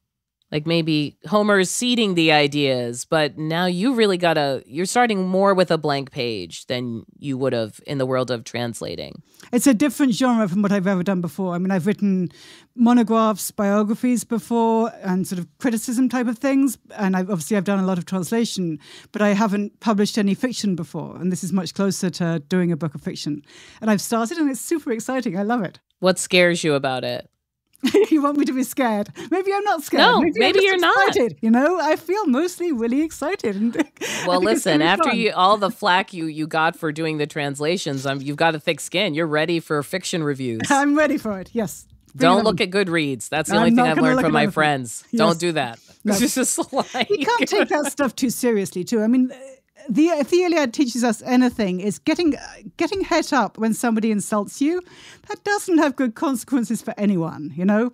Like 0.52 0.66
maybe 0.66 1.16
Homer's 1.26 1.70
seeding 1.70 2.14
the 2.14 2.32
ideas, 2.32 3.04
but 3.04 3.38
now 3.38 3.66
you 3.66 3.94
really 3.94 4.18
got 4.18 4.34
to, 4.34 4.64
you're 4.66 4.84
starting 4.84 5.28
more 5.28 5.54
with 5.54 5.70
a 5.70 5.78
blank 5.78 6.10
page 6.10 6.66
than 6.66 7.04
you 7.18 7.38
would 7.38 7.52
have 7.52 7.80
in 7.86 7.98
the 7.98 8.06
world 8.06 8.32
of 8.32 8.42
translating. 8.42 9.22
It's 9.52 9.68
a 9.68 9.74
different 9.74 10.14
genre 10.14 10.48
from 10.48 10.62
what 10.62 10.72
I've 10.72 10.88
ever 10.88 11.04
done 11.04 11.20
before. 11.20 11.54
I 11.54 11.58
mean, 11.58 11.70
I've 11.70 11.86
written 11.86 12.30
monographs, 12.74 13.50
biographies 13.52 14.24
before, 14.24 14.92
and 15.02 15.26
sort 15.26 15.38
of 15.38 15.46
criticism 15.58 16.08
type 16.08 16.26
of 16.26 16.38
things. 16.38 16.78
And 16.96 17.16
I've, 17.16 17.30
obviously, 17.30 17.56
I've 17.56 17.64
done 17.64 17.78
a 17.78 17.86
lot 17.86 17.98
of 17.98 18.06
translation, 18.06 18.78
but 19.12 19.22
I 19.22 19.30
haven't 19.34 19.78
published 19.80 20.18
any 20.18 20.34
fiction 20.34 20.74
before. 20.74 21.16
And 21.16 21.30
this 21.30 21.44
is 21.44 21.52
much 21.52 21.74
closer 21.74 22.10
to 22.10 22.40
doing 22.48 22.72
a 22.72 22.76
book 22.76 22.94
of 22.96 23.02
fiction. 23.02 23.42
And 23.80 23.90
I've 23.90 24.00
started, 24.00 24.38
and 24.38 24.50
it's 24.50 24.60
super 24.60 24.90
exciting. 24.90 25.38
I 25.38 25.42
love 25.42 25.62
it. 25.62 25.78
What 26.00 26.18
scares 26.18 26.64
you 26.64 26.74
about 26.74 27.04
it? 27.04 27.30
you 28.10 28.22
want 28.22 28.36
me 28.36 28.44
to 28.44 28.52
be 28.52 28.62
scared? 28.62 29.08
Maybe 29.30 29.52
I'm 29.52 29.64
not 29.64 29.82
scared. 29.82 30.00
No, 30.00 30.20
maybe, 30.20 30.38
maybe 30.38 30.60
you're 30.62 30.74
excited, 30.74 31.32
not. 31.32 31.42
You 31.42 31.50
know, 31.50 31.80
I 31.80 31.96
feel 31.96 32.26
mostly 32.26 32.72
really 32.72 33.02
excited. 33.02 33.88
well, 34.26 34.40
listen, 34.40 34.82
after 34.82 35.14
you, 35.14 35.32
all 35.32 35.56
the 35.56 35.70
flack 35.70 36.12
you 36.12 36.26
you 36.26 36.46
got 36.46 36.76
for 36.76 36.92
doing 36.92 37.18
the 37.18 37.26
translations, 37.26 38.06
um, 38.06 38.20
you've 38.20 38.36
got 38.36 38.54
a 38.54 38.60
thick 38.60 38.80
skin. 38.80 39.14
You're 39.14 39.26
ready 39.26 39.60
for 39.60 39.82
fiction 39.82 40.22
reviews. 40.22 40.62
I'm 40.70 40.96
ready 40.96 41.16
for 41.16 41.40
it. 41.40 41.50
Yes. 41.52 41.86
Don't 42.16 42.44
look 42.44 42.60
at 42.60 42.70
Goodreads. 42.70 43.28
That's 43.28 43.48
the 43.48 43.54
I'm 43.54 43.62
only 43.62 43.70
thing 43.70 43.86
I've 43.86 43.98
learned 43.98 44.20
from 44.20 44.32
my 44.32 44.48
friends. 44.48 45.04
Yes. 45.10 45.18
Don't 45.18 45.38
do 45.38 45.52
that. 45.52 45.78
No. 46.04 46.14
It's 46.14 46.34
just 46.34 46.72
like 46.72 47.08
you 47.08 47.24
can't 47.24 47.48
take 47.48 47.68
that 47.68 47.86
stuff 47.92 48.16
too 48.16 48.30
seriously, 48.30 48.84
too. 48.84 49.00
I 49.00 49.06
mean 49.06 49.32
the 49.88 50.10
uh, 50.10 50.18
if 50.18 50.30
the 50.30 50.42
Iliad 50.42 50.72
teaches 50.74 51.04
us 51.04 51.22
anything, 51.22 51.80
is 51.80 51.98
getting 51.98 52.36
uh, 52.36 52.40
getting 52.76 53.02
het 53.02 53.32
up 53.32 53.58
when 53.58 53.74
somebody 53.74 54.10
insults 54.10 54.60
you. 54.60 54.82
That 55.28 55.42
doesn't 55.44 55.78
have 55.78 55.96
good 55.96 56.14
consequences 56.14 56.82
for 56.82 56.94
anyone. 56.96 57.52
You 57.54 57.64
know, 57.64 57.90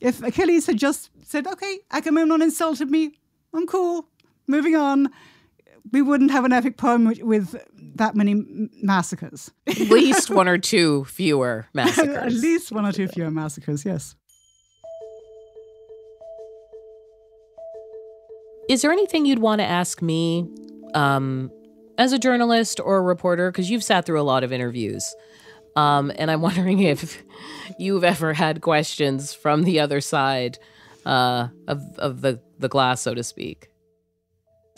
if 0.00 0.22
Achilles 0.22 0.66
had 0.66 0.78
just 0.78 1.10
said, 1.24 1.46
"Okay, 1.46 1.80
Agamemnon 1.90 2.42
insulted 2.42 2.90
me. 2.90 3.12
I'm 3.54 3.66
cool. 3.66 4.06
Moving 4.46 4.76
on," 4.76 5.10
we 5.92 6.02
wouldn't 6.02 6.30
have 6.30 6.44
an 6.44 6.52
epic 6.52 6.76
poem 6.76 7.04
with, 7.04 7.22
with 7.22 7.56
that 7.96 8.14
many 8.14 8.68
massacres. 8.82 9.50
At 9.66 9.78
least 9.78 10.30
one 10.30 10.48
or 10.48 10.58
two 10.58 11.04
fewer 11.04 11.66
massacres. 11.74 12.16
At 12.16 12.32
least 12.32 12.72
one 12.72 12.86
or 12.86 12.92
two 12.92 13.08
fewer 13.08 13.30
massacres. 13.30 13.84
Yes. 13.84 14.14
Is 18.68 18.82
there 18.82 18.92
anything 18.92 19.26
you'd 19.26 19.40
want 19.40 19.60
to 19.60 19.64
ask 19.64 20.00
me 20.00 20.48
um, 20.94 21.50
as 21.98 22.12
a 22.12 22.18
journalist 22.18 22.80
or 22.80 22.98
a 22.98 23.02
reporter? 23.02 23.50
Because 23.50 23.70
you've 23.70 23.84
sat 23.84 24.06
through 24.06 24.20
a 24.20 24.22
lot 24.22 24.44
of 24.44 24.52
interviews. 24.52 25.14
Um, 25.76 26.10
and 26.16 26.30
I'm 26.30 26.40
wondering 26.48 26.80
if 26.80 27.22
you've 27.78 28.04
ever 28.04 28.32
had 28.34 28.60
questions 28.60 29.32
from 29.32 29.62
the 29.64 29.80
other 29.80 30.00
side 30.00 30.58
uh, 31.06 31.48
of, 31.68 31.82
of 31.98 32.20
the, 32.20 32.40
the 32.58 32.68
glass, 32.68 33.00
so 33.00 33.14
to 33.14 33.22
speak, 33.22 33.68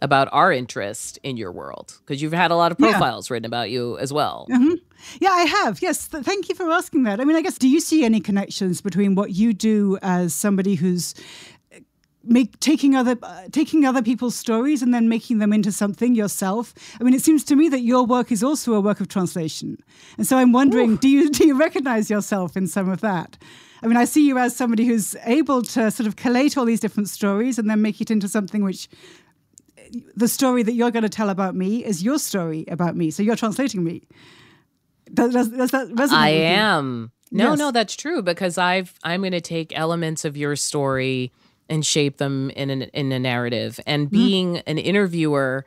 about 0.00 0.28
our 0.32 0.52
interest 0.52 1.18
in 1.22 1.36
your 1.36 1.52
world. 1.52 1.94
Because 2.00 2.20
you've 2.20 2.32
had 2.32 2.50
a 2.50 2.56
lot 2.56 2.72
of 2.72 2.78
Yeah. 2.80 2.90
profiles 2.90 3.30
written 3.30 3.46
about 3.46 3.70
you 3.70 3.98
as 3.98 4.12
well. 4.12 4.46
Yeah, 5.20 5.30
I 5.30 5.42
have. 5.42 5.82
Yes. 5.82 6.08
Th- 6.08 6.24
thank 6.24 6.48
you 6.48 6.54
for 6.54 6.70
asking 6.70 7.04
that. 7.04 7.20
I 7.20 7.24
mean, 7.24 7.36
I 7.36 7.42
guess, 7.42 7.58
do 7.58 7.68
you 7.68 7.80
see 7.80 8.04
any 8.04 8.20
connections 8.20 8.80
between 8.80 9.14
what 9.16 9.30
you 9.32 9.52
do 9.52 9.98
as 10.02 10.32
somebody 10.34 10.74
who's 10.76 11.14
make 12.24 12.58
taking 12.60 12.94
other 12.94 13.16
uh, 13.22 13.42
taking 13.50 13.84
other 13.84 14.02
people's 14.02 14.34
stories 14.36 14.82
and 14.82 14.92
then 14.94 15.08
making 15.08 15.38
them 15.38 15.52
into 15.52 15.72
something 15.72 16.14
yourself. 16.14 16.72
I 17.00 17.04
mean 17.04 17.14
it 17.14 17.22
seems 17.22 17.44
to 17.44 17.56
me 17.56 17.68
that 17.68 17.80
your 17.80 18.04
work 18.04 18.30
is 18.30 18.42
also 18.44 18.74
a 18.74 18.80
work 18.80 19.00
of 19.00 19.08
translation. 19.08 19.78
And 20.16 20.26
so 20.26 20.36
i'm 20.38 20.52
wondering 20.52 20.96
do 20.96 21.08
you 21.08 21.30
do 21.38 21.46
you 21.46 21.58
recognize 21.58 22.10
yourself 22.10 22.56
in 22.56 22.66
some 22.66 22.88
of 22.88 23.00
that? 23.00 23.36
I 23.82 23.86
mean 23.88 23.96
i 23.96 24.04
see 24.04 24.26
you 24.26 24.38
as 24.38 24.54
somebody 24.54 24.84
who's 24.86 25.16
able 25.24 25.62
to 25.62 25.90
sort 25.90 26.06
of 26.06 26.16
collate 26.16 26.56
all 26.56 26.64
these 26.64 26.80
different 26.80 27.08
stories 27.08 27.58
and 27.58 27.68
then 27.68 27.82
make 27.82 28.00
it 28.00 28.10
into 28.10 28.28
something 28.28 28.62
which 28.62 28.88
the 30.16 30.28
story 30.28 30.62
that 30.62 30.72
you're 30.74 30.90
going 30.90 31.02
to 31.02 31.08
tell 31.08 31.28
about 31.28 31.54
me 31.54 31.84
is 31.84 32.02
your 32.02 32.18
story 32.18 32.64
about 32.68 32.96
me 32.96 33.10
so 33.10 33.22
you're 33.22 33.36
translating 33.36 33.82
me. 33.84 34.02
Does, 35.12 35.32
does, 35.34 35.48
does 35.50 35.70
that 35.72 35.88
resonate 35.88 36.12
I 36.12 36.28
am. 36.30 37.12
No, 37.30 37.50
Yes. 37.50 37.58
no, 37.58 37.70
that's 37.70 37.96
true 37.96 38.22
because 38.22 38.56
I've 38.58 38.94
I'm 39.02 39.20
going 39.20 39.32
to 39.32 39.40
take 39.40 39.76
elements 39.78 40.24
of 40.24 40.36
your 40.36 40.54
story 40.56 41.32
and 41.72 41.84
shape 41.84 42.18
them 42.18 42.50
in 42.50 42.68
an, 42.70 42.82
in 42.92 43.10
a 43.12 43.18
narrative. 43.18 43.80
And 43.86 44.06
Mm-hmm. 44.06 44.16
being 44.16 44.58
an 44.66 44.78
interviewer, 44.78 45.64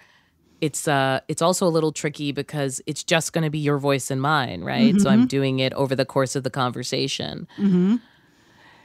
it's 0.61 0.87
uh 0.87 1.19
it's 1.27 1.41
also 1.41 1.67
a 1.67 1.73
little 1.77 1.91
tricky 1.91 2.31
because 2.31 2.81
it's 2.85 3.03
just 3.03 3.33
going 3.33 3.43
to 3.43 3.49
be 3.49 3.59
your 3.59 3.77
voice 3.77 4.09
and 4.11 4.21
mine, 4.21 4.63
right? 4.63 4.93
So 4.95 5.09
Mm-hmm. 5.09 5.21
I'm 5.21 5.27
doing 5.27 5.59
it 5.59 5.73
over 5.73 5.95
the 5.95 6.05
course 6.05 6.35
of 6.37 6.43
the 6.43 6.49
conversation. 6.49 7.47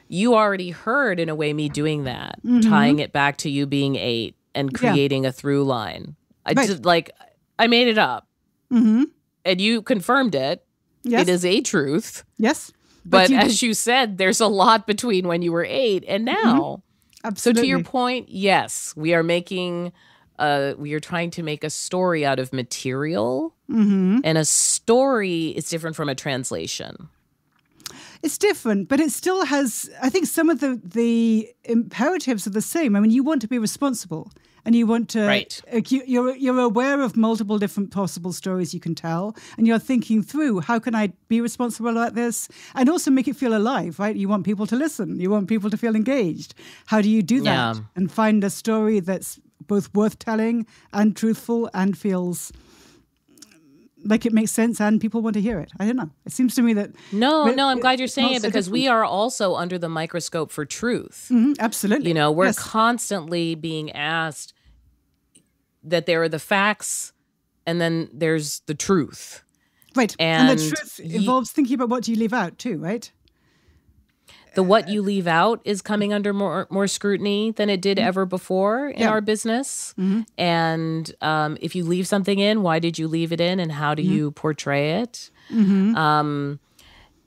You 0.08 0.34
already 0.34 0.70
heard 0.70 1.20
in 1.20 1.28
a 1.28 1.34
way 1.36 1.52
me 1.52 1.68
doing 1.68 2.04
that, 2.04 2.40
tying 2.62 2.98
it 2.98 3.12
back 3.12 3.36
to 3.38 3.48
you 3.50 3.66
being 3.66 3.94
8 3.96 4.34
and 4.54 4.72
Mm-hmm. 4.72 4.84
Yeah. 4.84 4.92
creating 4.92 5.26
a 5.26 5.32
through 5.32 5.62
line. 5.64 6.16
I 6.44 6.52
Right. 6.54 6.66
just 6.68 6.84
like 6.84 7.10
I 7.58 7.68
made 7.68 7.86
it 7.86 7.98
up. 7.98 8.26
Mm-hmm. 8.72 9.04
And 9.44 9.60
you 9.60 9.82
confirmed 9.82 10.34
it. 10.34 10.64
yes 11.04 11.22
It 11.22 11.28
is 11.28 11.44
a 11.44 11.60
truth. 11.60 12.24
yes 12.38 12.72
But, 13.06 13.30
you- 13.30 13.36
as 13.36 13.62
you 13.62 13.72
said, 13.74 14.18
there's 14.18 14.40
a 14.40 14.48
lot 14.48 14.86
between 14.88 15.28
when 15.28 15.42
you 15.42 15.52
were 15.52 15.64
eight 15.64 16.04
and 16.08 16.24
now. 16.24 16.82
So 17.36 17.52
to 17.52 17.66
your 17.66 17.82
point, 17.82 18.28
yes, 18.28 18.94
we 18.96 19.14
are 19.14 19.22
making 19.22 19.92
uh 20.38 20.72
we 20.78 20.94
are 20.94 21.00
trying 21.00 21.30
to 21.32 21.42
make 21.42 21.64
a 21.64 21.70
story 21.70 22.24
out 22.24 22.38
of 22.38 22.52
material. 22.52 23.54
Mm-hmm. 23.70 24.20
And 24.24 24.38
a 24.38 24.44
story 24.44 25.48
is 25.48 25.68
different 25.68 25.96
from 25.96 26.08
a 26.08 26.14
translation. 26.14 27.08
It's 28.22 28.36
different, 28.38 28.88
but 28.88 29.00
it 29.00 29.10
still 29.12 29.44
has. 29.46 29.88
I 30.02 30.10
think 30.10 30.26
some 30.26 30.50
of 30.50 30.60
the 30.60 30.80
the 30.84 31.48
imperatives 31.64 32.46
are 32.46 32.50
the 32.50 32.60
same. 32.62 32.94
I 32.96 33.00
mean, 33.00 33.10
you 33.10 33.24
want 33.24 33.40
to 33.42 33.48
be 33.48 33.58
responsible, 33.58 34.30
and 34.64 34.74
you 34.74 34.86
want 34.86 35.08
to. 35.10 35.26
Right. 35.26 35.62
uh, 35.72 35.80
you- 35.88 36.02
You're 36.06 36.36
you're 36.36 36.60
aware 36.60 37.00
of 37.00 37.16
multiple 37.16 37.58
different 37.58 37.90
possible 37.90 38.32
stories 38.32 38.74
you 38.74 38.80
can 38.80 38.94
tell, 38.94 39.34
and 39.56 39.66
you're 39.66 39.78
thinking 39.80 40.22
through 40.22 40.60
how 40.60 40.78
can 40.78 40.94
I 40.94 41.12
be 41.28 41.40
responsible 41.40 41.90
about 41.90 42.14
this, 42.14 42.48
and 42.74 42.88
also 42.90 43.10
make 43.10 43.26
it 43.30 43.36
feel 43.36 43.54
alive. 43.56 43.98
Right? 43.98 44.16
You 44.16 44.28
want 44.28 44.44
people 44.44 44.66
to 44.66 44.76
listen. 44.76 45.18
You 45.20 45.30
want 45.30 45.48
people 45.48 45.70
to 45.70 45.76
feel 45.78 45.96
engaged. 45.96 46.54
How 46.86 47.00
do 47.00 47.08
you 47.08 47.22
do 47.22 47.40
that? 47.40 47.76
Yeah. 47.76 47.82
And 47.96 48.12
find 48.12 48.44
a 48.44 48.50
story 48.50 49.00
that's 49.00 49.40
both 49.66 49.88
worth 49.94 50.18
telling 50.18 50.66
and 50.92 51.16
truthful 51.16 51.70
and 51.72 51.96
feels 51.96 52.52
like 54.04 54.24
it 54.26 54.32
makes 54.32 54.50
sense 54.52 54.80
and 54.80 55.00
people 55.00 55.20
want 55.22 55.34
to 55.34 55.40
hear 55.40 55.58
it. 55.60 55.70
I 55.78 55.86
don't 55.86 55.96
know. 55.96 56.10
It 56.26 56.32
seems 56.32 56.54
to 56.56 56.62
me 56.62 56.72
that 56.74 56.90
No, 57.12 57.46
no, 57.46 57.68
I'm 57.68 57.80
glad 57.80 57.98
you're 57.98 58.08
saying 58.08 58.34
it 58.34 58.42
so 58.42 58.48
because 58.48 58.70
we 58.70 58.88
are 58.88 59.04
also 59.04 59.54
under 59.56 59.78
the 59.78 59.88
microscope 59.88 60.50
for 60.50 60.64
truth. 60.64 61.28
Mhm, 61.30 61.58
absolutely, 61.58 62.08
You 62.08 62.14
know, 62.14 62.30
we're 62.30 62.46
Yes. 62.46 62.58
constantly 62.58 63.54
being 63.54 63.90
asked 63.92 64.52
that 65.82 66.06
there 66.06 66.22
are 66.22 66.28
the 66.28 66.38
facts 66.38 67.12
and 67.66 67.80
then 67.80 68.08
there's 68.12 68.60
the 68.66 68.74
truth. 68.74 69.42
Right. 69.96 70.14
And, 70.18 70.58
the 70.58 70.68
truth 70.68 71.00
involves 71.00 71.50
thinking 71.50 71.74
about 71.74 71.88
what 71.88 72.04
do 72.04 72.12
you 72.12 72.18
leave 72.18 72.32
out 72.32 72.58
too, 72.58 72.78
right? 72.78 73.10
The 74.54 74.62
what 74.62 74.88
you 74.88 75.02
leave 75.02 75.26
out 75.26 75.60
is 75.64 75.80
coming 75.82 76.12
under 76.12 76.32
more 76.32 76.66
more 76.70 76.86
scrutiny 76.86 77.50
than 77.52 77.70
it 77.70 77.80
did 77.80 77.98
ever 77.98 78.26
before 78.26 78.88
in 78.88 78.94
Mm-hmm. 78.94 79.02
Yeah. 79.02 79.10
our 79.10 79.20
business. 79.20 79.94
And 80.38 81.14
um, 81.20 81.56
if 81.60 81.74
you 81.76 81.84
leave 81.84 82.06
something 82.06 82.38
in, 82.38 82.62
why 82.62 82.78
did 82.78 82.98
you 82.98 83.06
leave 83.08 83.32
it 83.32 83.40
in, 83.40 83.60
and 83.60 83.70
how 83.72 83.94
Mm-hmm. 83.94 84.08
do 84.08 84.14
you 84.14 84.30
portray 84.32 85.00
it? 85.02 85.30
Um, 85.50 86.58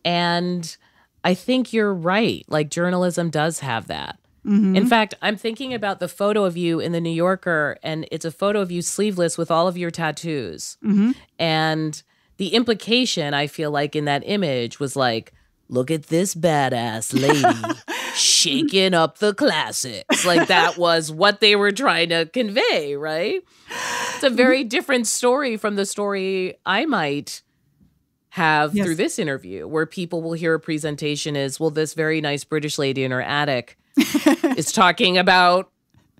and 0.05 0.77
I 1.23 1.33
think 1.33 1.73
you're 1.73 1.93
right. 1.93 2.45
Like 2.47 2.69
journalism 2.69 3.29
does 3.29 3.59
have 3.59 3.87
that. 3.87 4.19
Mm-hmm. 4.45 4.75
In 4.75 4.87
fact, 4.87 5.13
I'm 5.21 5.37
thinking 5.37 5.73
about 5.73 5.99
the 6.01 6.09
photo 6.09 6.43
of 6.43 6.57
you 6.57 6.81
in 6.81 6.91
the 6.91 6.99
New 6.99 7.09
Yorker, 7.13 7.77
and 7.81 8.05
it's 8.11 8.25
a 8.25 8.31
photo 8.31 8.59
of 8.59 8.71
you 8.71 8.81
sleeveless 8.81 9.37
with 9.37 9.49
all 9.49 9.69
of 9.69 9.77
your 9.77 9.89
tattoos. 9.91 10.77
Mm-hmm. 10.83 11.11
And 11.39 12.03
the 12.37 12.49
implication, 12.49 13.33
I 13.33 13.47
feel 13.47 13.71
like, 13.71 13.95
in 13.95 14.03
that 14.05 14.23
image 14.25 14.81
was 14.81 14.97
like, 14.97 15.31
look 15.73 15.89
at 15.91 16.03
this 16.03 16.35
badass 16.35 17.13
lady 17.19 17.79
shaking 18.15 18.93
up 18.93 19.17
the 19.17 19.33
classics. 19.33 20.25
Like 20.25 20.47
that 20.47 20.77
was 20.77 21.11
what 21.11 21.39
they 21.39 21.55
were 21.55 21.71
trying 21.71 22.09
to 22.09 22.27
convey, 22.27 22.95
right? 22.95 23.41
It's 23.69 24.23
a 24.23 24.27
mm-hmm. 24.27 24.35
very 24.35 24.63
different 24.63 25.07
story 25.07 25.57
from 25.57 25.75
the 25.75 25.85
story 25.85 26.55
I 26.65 26.85
might 26.85 27.41
have 28.29 28.73
Yes. 28.75 28.85
through 28.85 28.95
this 28.95 29.19
interview, 29.19 29.67
where 29.67 29.85
people 29.85 30.21
will 30.23 30.33
hear 30.33 30.55
a 30.55 30.59
presentation 30.59 31.35
is, 31.35 31.59
well, 31.59 31.69
this 31.69 31.93
very 31.93 32.19
nice 32.21 32.43
British 32.43 32.77
lady 32.79 33.03
in 33.03 33.11
her 33.11 33.21
attic 33.21 33.77
is 34.57 34.71
talking 34.71 35.17
about 35.19 35.69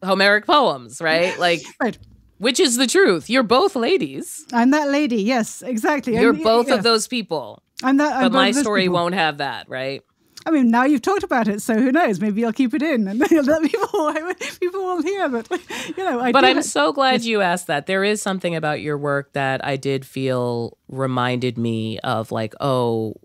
Homeric 0.03 0.45
poems, 0.45 1.01
right? 1.01 1.37
Like, 1.39 1.61
Right. 1.81 1.97
which 2.37 2.59
is 2.59 2.77
the 2.77 2.85
truth? 2.85 3.31
You're 3.31 3.41
both 3.41 3.75
ladies. 3.75 4.45
I'm 4.53 4.69
that 4.71 4.89
lady. 4.89 5.23
Yes, 5.23 5.63
exactly. 5.63 6.13
You're 6.13 6.33
I'm- 6.35 6.43
both 6.43 6.67
yeah. 6.67 6.75
of 6.75 6.83
those 6.83 7.07
people. 7.07 7.62
I'm 7.83 7.97
that. 7.97 8.21
But 8.21 8.31
my 8.31 8.51
story 8.51 8.83
people. 8.83 8.95
won't 8.95 9.15
have 9.15 9.37
that, 9.37 9.69
right? 9.69 10.01
I 10.45 10.51
mean, 10.51 10.71
now 10.71 10.83
you've 10.83 11.01
talked 11.01 11.23
about 11.23 11.47
it, 11.47 11.61
so 11.61 11.73
who 11.75 11.91
knows? 11.91 12.19
Maybe 12.19 12.43
I'll 12.43 12.51
keep 12.51 12.73
it 12.73 12.81
in 12.81 13.07
and 13.07 13.19
let 13.19 13.29
people 13.29 14.13
people 14.59 14.83
will 14.83 15.01
hear. 15.01 15.29
But 15.29 15.49
you 15.97 16.03
know, 16.03 16.19
I 16.19 16.31
But 16.31 16.43
I'm 16.43 16.57
ha- 16.57 16.61
so 16.61 16.91
glad 16.91 17.23
you 17.23 17.41
asked 17.41 17.67
that. 17.67 17.85
There 17.85 18.03
is 18.03 18.21
something 18.21 18.55
about 18.55 18.81
your 18.81 18.97
work 18.97 19.33
that 19.33 19.65
I 19.65 19.77
did 19.77 20.05
feel 20.05 20.77
reminded 20.89 21.57
me 21.57 21.99
of 21.99 22.31
like, 22.31 22.53
oh, 22.59 23.15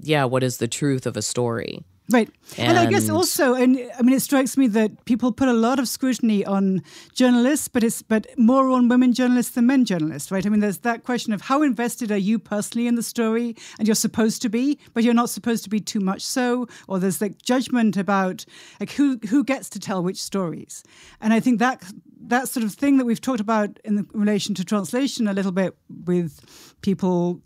yeah, 0.00 0.24
what 0.24 0.42
is 0.42 0.58
the 0.58 0.68
truth 0.68 1.06
of 1.06 1.16
a 1.16 1.22
story? 1.22 1.84
Right. 2.10 2.28
And, 2.58 2.76
I 2.78 2.84
guess 2.84 3.08
also, 3.08 3.54
and 3.54 3.78
I 3.98 4.02
mean, 4.02 4.14
it 4.14 4.20
strikes 4.20 4.58
me 4.58 4.66
that 4.68 5.06
people 5.06 5.32
put 5.32 5.48
a 5.48 5.54
lot 5.54 5.78
of 5.78 5.88
scrutiny 5.88 6.44
on 6.44 6.82
journalists, 7.14 7.66
but 7.66 7.82
it's 7.82 8.02
but 8.02 8.26
more 8.36 8.68
on 8.68 8.88
women 8.88 9.14
journalists 9.14 9.54
than 9.54 9.66
men 9.66 9.86
journalists, 9.86 10.30
right? 10.30 10.44
I 10.44 10.50
mean, 10.50 10.60
there's 10.60 10.78
that 10.78 11.04
question 11.04 11.32
of 11.32 11.40
how 11.40 11.62
invested 11.62 12.12
are 12.12 12.18
you 12.18 12.38
personally 12.38 12.86
in 12.86 12.96
the 12.96 13.02
story, 13.02 13.56
and 13.78 13.88
you're 13.88 13.94
supposed 13.94 14.42
to 14.42 14.50
be, 14.50 14.78
but 14.92 15.02
you're 15.02 15.14
not 15.14 15.30
supposed 15.30 15.64
to 15.64 15.70
be 15.70 15.80
too 15.80 16.00
much 16.00 16.20
so, 16.20 16.68
or 16.88 16.98
there's 16.98 17.22
like 17.22 17.40
judgment 17.40 17.96
about 17.96 18.44
like 18.80 18.90
who 18.90 19.18
who 19.30 19.42
gets 19.42 19.70
to 19.70 19.80
tell 19.80 20.02
which 20.02 20.22
stories, 20.22 20.84
and 21.22 21.32
I 21.32 21.40
think 21.40 21.58
that 21.60 21.82
that 22.26 22.48
sort 22.48 22.64
of 22.64 22.74
thing 22.74 22.98
that 22.98 23.06
we've 23.06 23.20
talked 23.20 23.40
about 23.40 23.78
in 23.82 24.06
relation 24.12 24.54
to 24.56 24.64
translation 24.64 25.26
a 25.26 25.32
little 25.32 25.52
bit 25.52 25.74
with 26.04 26.74
people 26.82 27.40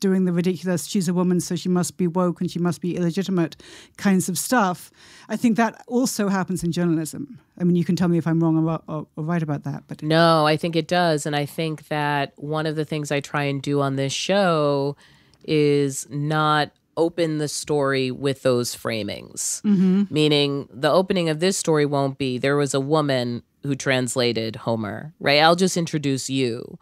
doing 0.00 0.24
the 0.24 0.32
ridiculous 0.32 0.86
she's 0.86 1.08
a 1.08 1.14
woman 1.14 1.40
so 1.40 1.54
she 1.54 1.68
must 1.68 1.96
be 1.96 2.06
woke 2.06 2.40
and 2.40 2.50
she 2.50 2.58
must 2.58 2.80
be 2.80 2.96
illegitimate 2.96 3.56
kinds 3.96 4.28
of 4.28 4.38
stuff 4.38 4.90
i 5.28 5.36
think 5.36 5.56
that 5.56 5.84
also 5.86 6.28
happens 6.28 6.64
in 6.64 6.72
journalism 6.72 7.38
i 7.58 7.64
mean 7.64 7.76
you 7.76 7.84
can 7.84 7.96
tell 7.96 8.08
me 8.08 8.18
if 8.18 8.26
i'm 8.26 8.42
wrong 8.42 8.56
or, 8.56 8.80
or, 8.88 9.06
or 9.16 9.24
right 9.24 9.42
about 9.42 9.64
that 9.64 9.84
but 9.86 10.00
No, 10.02 10.46
I 10.46 10.56
think 10.56 10.76
it 10.76 10.88
does. 10.88 11.26
And 11.26 11.36
I 11.36 11.46
think 11.46 11.88
that 11.88 12.32
one 12.36 12.66
of 12.66 12.76
the 12.76 12.84
things 12.84 13.10
I 13.10 13.20
try 13.20 13.44
and 13.44 13.60
do 13.60 13.80
on 13.80 13.96
this 13.96 14.12
show 14.12 14.96
is 15.44 16.08
not 16.10 16.70
open 16.96 17.38
the 17.38 17.48
story 17.48 18.10
with 18.10 18.42
those 18.42 18.74
framings. 18.74 19.62
Mm-hmm. 19.62 20.04
Meaning, 20.10 20.68
the 20.72 20.90
opening 20.90 21.28
of 21.28 21.40
this 21.40 21.56
story 21.56 21.86
won't 21.86 22.18
be 22.18 22.38
there 22.38 22.56
was 22.56 22.74
a 22.74 22.80
woman 22.80 23.42
who 23.62 23.74
translated 23.74 24.56
Homer, 24.56 25.12
right? 25.20 25.40
I'll 25.40 25.56
just 25.56 25.76
introduce 25.76 26.28
you. 26.30 26.78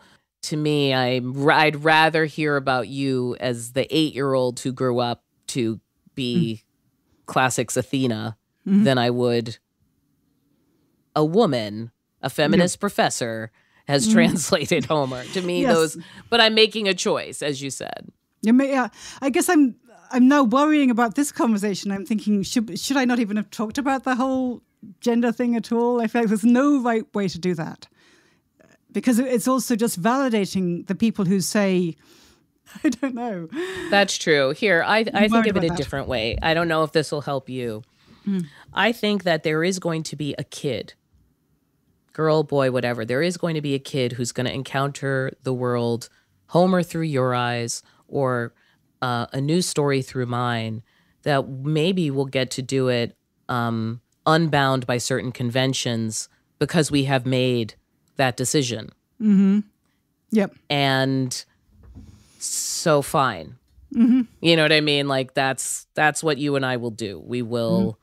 To 0.48 0.56
me, 0.56 0.94
I 0.94 1.20
I'd 1.52 1.84
rather 1.84 2.24
hear 2.24 2.56
about 2.56 2.88
you 2.88 3.36
as 3.38 3.72
the 3.72 3.86
eight 3.94 4.14
year 4.14 4.32
old 4.32 4.60
who 4.60 4.72
grew 4.72 4.98
up 4.98 5.22
to 5.48 5.78
be 6.14 6.62
mm. 6.62 7.26
classics 7.26 7.76
Athena 7.76 8.38
mm-hmm. 8.66 8.84
than 8.84 8.96
I 8.96 9.10
would 9.10 9.58
a 11.14 11.22
woman, 11.22 11.90
a 12.22 12.30
feminist 12.30 12.76
yeah. 12.76 12.80
professor, 12.80 13.50
has 13.88 14.08
mm. 14.08 14.12
translated 14.14 14.86
Homer. 14.86 15.22
To 15.34 15.42
me, 15.42 15.62
yes. 15.62 15.74
those, 15.74 15.98
but 16.30 16.40
I'm 16.40 16.54
making 16.54 16.88
a 16.88 16.94
choice, 16.94 17.42
as 17.42 17.60
you 17.60 17.68
said. 17.68 18.08
Yeah, 18.40 18.88
I 19.20 19.28
guess 19.28 19.50
I'm 19.50 19.76
I'm 20.10 20.28
now 20.28 20.44
worrying 20.44 20.90
about 20.90 21.14
this 21.14 21.30
conversation. 21.30 21.92
I'm 21.92 22.06
thinking, 22.06 22.42
should 22.42 22.78
should 22.80 22.96
I 22.96 23.04
not 23.04 23.18
even 23.18 23.36
have 23.36 23.50
talked 23.50 23.76
about 23.76 24.04
the 24.04 24.14
whole 24.14 24.62
gender 25.02 25.30
thing 25.30 25.56
at 25.56 25.70
all? 25.72 26.00
I 26.00 26.06
feel 26.06 26.22
like 26.22 26.30
there's 26.30 26.42
no 26.42 26.80
right 26.80 27.04
way 27.14 27.28
to 27.28 27.38
do 27.38 27.52
that 27.52 27.86
because 28.92 29.18
it's 29.18 29.48
also 29.48 29.76
just 29.76 30.00
validating 30.00 30.86
the 30.86 30.94
people 30.94 31.24
who 31.24 31.40
say. 31.40 31.96
I 32.84 32.90
don't 32.90 33.14
know. 33.14 33.48
That's 33.90 34.18
true. 34.18 34.50
Here, 34.50 34.84
I, 34.86 34.98
I 35.14 35.28
think 35.28 35.46
of 35.46 35.56
it 35.56 35.64
a 35.64 35.68
that. 35.68 35.76
different 35.78 36.06
way. 36.06 36.36
I 36.42 36.52
don't 36.52 36.68
know 36.68 36.82
if 36.82 36.92
this 36.92 37.10
will 37.10 37.22
help 37.22 37.48
you. 37.48 37.82
Mm. 38.26 38.44
I 38.74 38.92
think 38.92 39.24
that 39.24 39.42
there 39.42 39.64
is 39.64 39.78
going 39.78 40.02
to 40.02 40.16
be 40.16 40.34
a 40.36 40.44
kid, 40.44 40.92
girl, 42.12 42.42
boy, 42.42 42.70
whatever. 42.70 43.06
There 43.06 43.22
is 43.22 43.38
going 43.38 43.54
to 43.54 43.62
be 43.62 43.74
a 43.74 43.78
kid 43.78 44.12
who's 44.12 44.32
going 44.32 44.46
to 44.46 44.52
encounter 44.52 45.32
the 45.44 45.54
world, 45.54 46.10
Homer 46.48 46.82
through 46.82 47.02
your 47.02 47.34
eyes, 47.34 47.82
or 48.06 48.52
uh, 49.00 49.26
a 49.32 49.40
news 49.40 49.66
story 49.66 50.02
through 50.02 50.26
mine 50.26 50.82
that 51.22 51.48
maybe 51.48 52.10
we'll 52.10 52.26
get 52.26 52.50
to 52.52 52.62
do 52.62 52.88
it 52.88 53.16
um, 53.48 54.00
unbound 54.26 54.86
by 54.86 54.98
certain 54.98 55.32
conventions 55.32 56.28
because 56.58 56.90
we 56.90 57.04
have 57.04 57.24
made 57.24 57.74
that 58.18 58.36
decision. 58.36 58.90
Mm-hmm. 59.20 59.60
Yep. 60.30 60.54
And 60.68 61.44
so 62.38 63.02
fine. 63.02 63.56
Mm-hmm. 63.94 64.22
You 64.40 64.56
know 64.56 64.62
what 64.62 64.72
I 64.72 64.80
mean? 64.80 65.08
Like 65.08 65.34
that's 65.34 65.86
that's 65.94 66.22
what 66.22 66.38
you 66.38 66.56
and 66.56 66.66
I 66.66 66.76
will 66.76 66.90
do. 66.90 67.18
We 67.24 67.40
will 67.40 67.96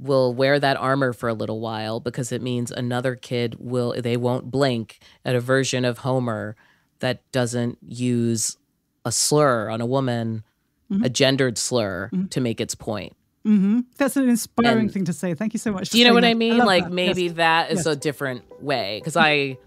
mm-hmm. 0.00 0.06
will 0.06 0.34
wear 0.34 0.58
that 0.58 0.76
armor 0.76 1.12
for 1.12 1.28
a 1.28 1.34
little 1.34 1.60
while 1.60 2.00
because 2.00 2.32
it 2.32 2.42
means 2.42 2.72
another 2.72 3.14
kid 3.14 3.56
will 3.60 3.94
they 3.96 4.16
won't 4.16 4.50
blink 4.50 4.98
at 5.24 5.36
a 5.36 5.40
version 5.40 5.84
of 5.84 5.98
Homer 5.98 6.56
that 6.98 7.30
doesn't 7.30 7.78
use 7.80 8.56
a 9.04 9.12
slur 9.12 9.70
on 9.70 9.80
a 9.80 9.86
woman, 9.86 10.42
mm-hmm. 10.90 11.04
a 11.04 11.08
gendered 11.08 11.58
slur 11.58 12.10
mm-hmm. 12.12 12.26
to 12.26 12.40
make 12.40 12.60
its 12.60 12.74
point. 12.74 13.14
Mm-hmm. 13.46 13.80
That's 13.96 14.16
an 14.16 14.28
inspiring 14.28 14.80
and, 14.80 14.92
thing 14.92 15.04
to 15.06 15.12
say. 15.12 15.34
Thank 15.34 15.54
you 15.54 15.58
so 15.58 15.72
much. 15.72 15.90
Do 15.90 15.98
you 15.98 16.04
know 16.04 16.14
what 16.14 16.22
that. 16.22 16.28
I 16.28 16.34
mean? 16.34 16.60
I 16.60 16.64
like 16.64 16.84
that. 16.84 16.92
maybe 16.92 17.24
yes. 17.24 17.34
that 17.34 17.70
is 17.70 17.78
yes. 17.78 17.86
a 17.86 17.96
different 17.96 18.62
way 18.62 18.98
because 19.00 19.16
I, 19.16 19.58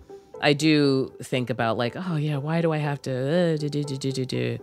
I 0.41 0.53
do 0.53 1.13
think 1.23 1.49
about 1.49 1.77
like, 1.77 1.95
oh 1.95 2.15
yeah, 2.15 2.37
why 2.37 2.61
do 2.61 2.71
I 2.71 2.77
have 2.77 3.01
to? 3.03 3.53
Uh, 3.53 3.57
do, 3.57 3.69
do, 3.69 3.83
do, 3.83 4.11
do, 4.11 4.25
do. 4.25 4.57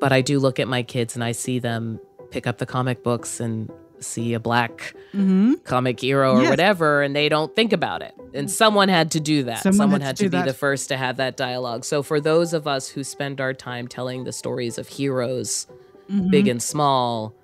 But 0.00 0.12
I 0.12 0.20
do 0.20 0.38
look 0.38 0.58
at 0.58 0.68
my 0.68 0.82
kids 0.82 1.14
and 1.14 1.22
I 1.22 1.32
see 1.32 1.58
them 1.58 2.00
pick 2.30 2.46
up 2.46 2.58
the 2.58 2.66
comic 2.66 3.02
books 3.02 3.40
and 3.40 3.70
see 4.00 4.34
a 4.34 4.40
black 4.40 4.94
mm-hmm. 5.14 5.54
comic 5.64 6.00
hero 6.00 6.36
or 6.36 6.42
yes. 6.42 6.50
whatever 6.50 7.02
and 7.02 7.16
they 7.16 7.28
don't 7.28 7.54
think 7.56 7.72
about 7.72 8.02
it 8.02 8.14
and 8.34 8.50
someone 8.50 8.88
had 8.88 9.10
to 9.10 9.20
do 9.20 9.44
that 9.44 9.62
someone, 9.62 9.76
someone 9.76 10.00
had, 10.00 10.16
to, 10.16 10.24
to 10.24 10.28
be 10.28 10.36
that. 10.36 10.46
the 10.46 10.52
first 10.52 10.88
to 10.88 10.96
have 10.96 11.16
that 11.16 11.36
dialogue 11.36 11.84
so 11.84 12.02
for 12.02 12.20
those 12.20 12.52
of 12.52 12.66
us 12.66 12.88
who 12.88 13.02
spend 13.02 13.40
our 13.40 13.54
time 13.54 13.88
telling 13.88 14.24
the 14.24 14.32
stories 14.32 14.76
of 14.76 14.86
heroes 14.86 15.66
mm-hmm. 16.10 16.28
big 16.28 16.46
and 16.48 16.62
small 16.62 17.34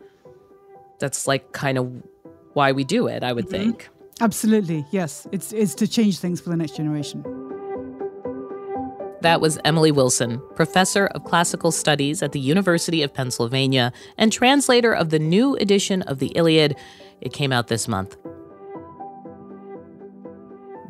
that's 1.03 1.27
like 1.27 1.53
kind 1.53 1.77
of 1.77 1.91
why 2.55 2.73
we 2.73 2.85
do 2.85 3.07
it 3.09 3.23
i 3.23 3.33
would 3.33 3.47
mm-hmm. 3.47 3.71
think 3.71 3.89
absolutely 4.21 4.87
yes 4.93 5.27
it's 5.33 5.53
it's 5.53 5.75
to 5.75 5.87
change 5.87 6.19
things 6.19 6.41
for 6.41 6.49
the 6.49 6.57
next 6.57 6.77
generation 6.77 7.23
that 9.23 9.41
was 9.41 9.57
Emily 9.65 9.93
Wilson, 9.93 10.43
professor 10.57 11.07
of 11.07 11.23
classical 11.23 11.71
studies 11.71 12.25
at 12.25 12.33
the 12.33 12.41
University 12.41 13.05
of 13.05 13.15
Pennsylvania 13.15 13.93
and 14.19 14.33
translator 14.33 14.93
of 14.93 15.11
the 15.11 15.21
new 15.21 15.55
edition 15.59 16.03
of 16.03 16.19
the 16.19 16.33
Iliad. 16.35 16.77
It 17.21 17.33
came 17.33 17.53
out 17.53 17.69
this 17.69 17.87
month. 17.87 18.17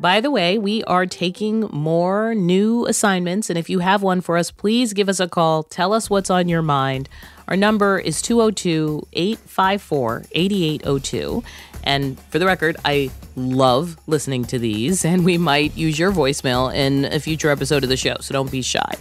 By 0.03 0.19
the 0.19 0.29
way, 0.29 0.57
we 0.57 0.83
are 0.83 1.05
taking 1.05 1.61
more 1.71 2.35
new 2.35 2.85
assignments, 2.87 3.49
and 3.49 3.57
if 3.57 3.69
you 3.69 3.79
have 3.79 4.03
one 4.03 4.19
for 4.19 4.35
us, 4.35 4.51
please 4.51 4.91
give 4.91 5.07
us 5.07 5.21
a 5.21 5.29
call. 5.29 5.63
Tell 5.63 5.93
us 5.93 6.09
what's 6.09 6.29
on 6.29 6.49
your 6.49 6.61
mind. 6.61 7.07
Our 7.47 7.55
number 7.55 7.99
is 7.99 8.21
202 8.21 9.07
854 9.13 10.23
8802. 10.33 11.41
And 11.85 12.19
for 12.19 12.37
the 12.37 12.45
record, 12.45 12.75
I 12.83 13.11
love 13.37 13.97
listening 14.05 14.43
to 14.47 14.59
these, 14.59 15.05
and 15.05 15.23
we 15.23 15.37
might 15.37 15.77
use 15.77 15.97
your 15.97 16.11
voicemail 16.11 16.75
in 16.75 17.05
a 17.05 17.21
future 17.21 17.49
episode 17.49 17.83
of 17.83 17.89
the 17.89 17.95
show, 17.95 18.17
so 18.19 18.33
don't 18.33 18.51
be 18.51 18.61
shy. 18.61 18.95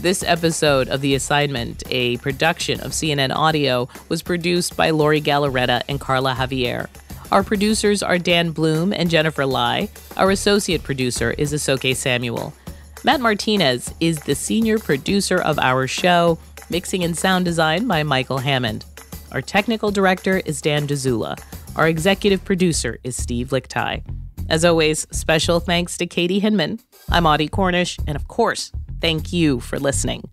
This 0.00 0.24
episode 0.24 0.88
of 0.88 1.02
The 1.02 1.14
Assignment, 1.14 1.84
a 1.88 2.16
production 2.16 2.80
of 2.80 2.90
CNN 2.90 3.32
Audio, 3.32 3.88
was 4.08 4.22
produced 4.22 4.76
by 4.76 4.90
Lori 4.90 5.20
Galarreta 5.20 5.82
and 5.88 6.00
Carla 6.00 6.34
Javier. 6.34 6.88
Our 7.32 7.42
producers 7.42 8.02
are 8.04 8.18
Dan 8.18 8.52
Bloom 8.52 8.92
and 8.92 9.10
Jennifer 9.10 9.44
Lai. 9.44 9.88
Our 10.16 10.30
associate 10.30 10.84
producer 10.84 11.32
is 11.32 11.52
Isoke 11.52 11.96
Samuel. 11.96 12.54
Matt 13.02 13.20
Martinez 13.20 13.92
is 13.98 14.20
the 14.20 14.34
senior 14.34 14.78
producer 14.78 15.38
of 15.38 15.58
our 15.58 15.88
show, 15.88 16.38
mixing 16.70 17.02
and 17.02 17.16
sound 17.16 17.44
design 17.44 17.88
by 17.88 18.04
Michael 18.04 18.38
Hammond. 18.38 18.84
Our 19.32 19.42
technical 19.42 19.90
director 19.90 20.40
is 20.44 20.60
Dan 20.60 20.86
Dzula. 20.86 21.38
Our 21.74 21.88
executive 21.88 22.44
producer 22.44 22.98
is 23.02 23.16
Steve 23.16 23.48
Lickteig. 23.48 24.04
As 24.48 24.64
always, 24.64 25.06
special 25.10 25.58
thanks 25.58 25.98
to 25.98 26.06
Katie 26.06 26.38
Hinman. 26.38 26.78
I'm 27.10 27.26
Audie 27.26 27.48
Cornish, 27.48 27.98
and 28.06 28.14
of 28.14 28.28
course, 28.28 28.70
thank 29.00 29.32
you 29.32 29.58
for 29.58 29.80
listening. 29.80 30.30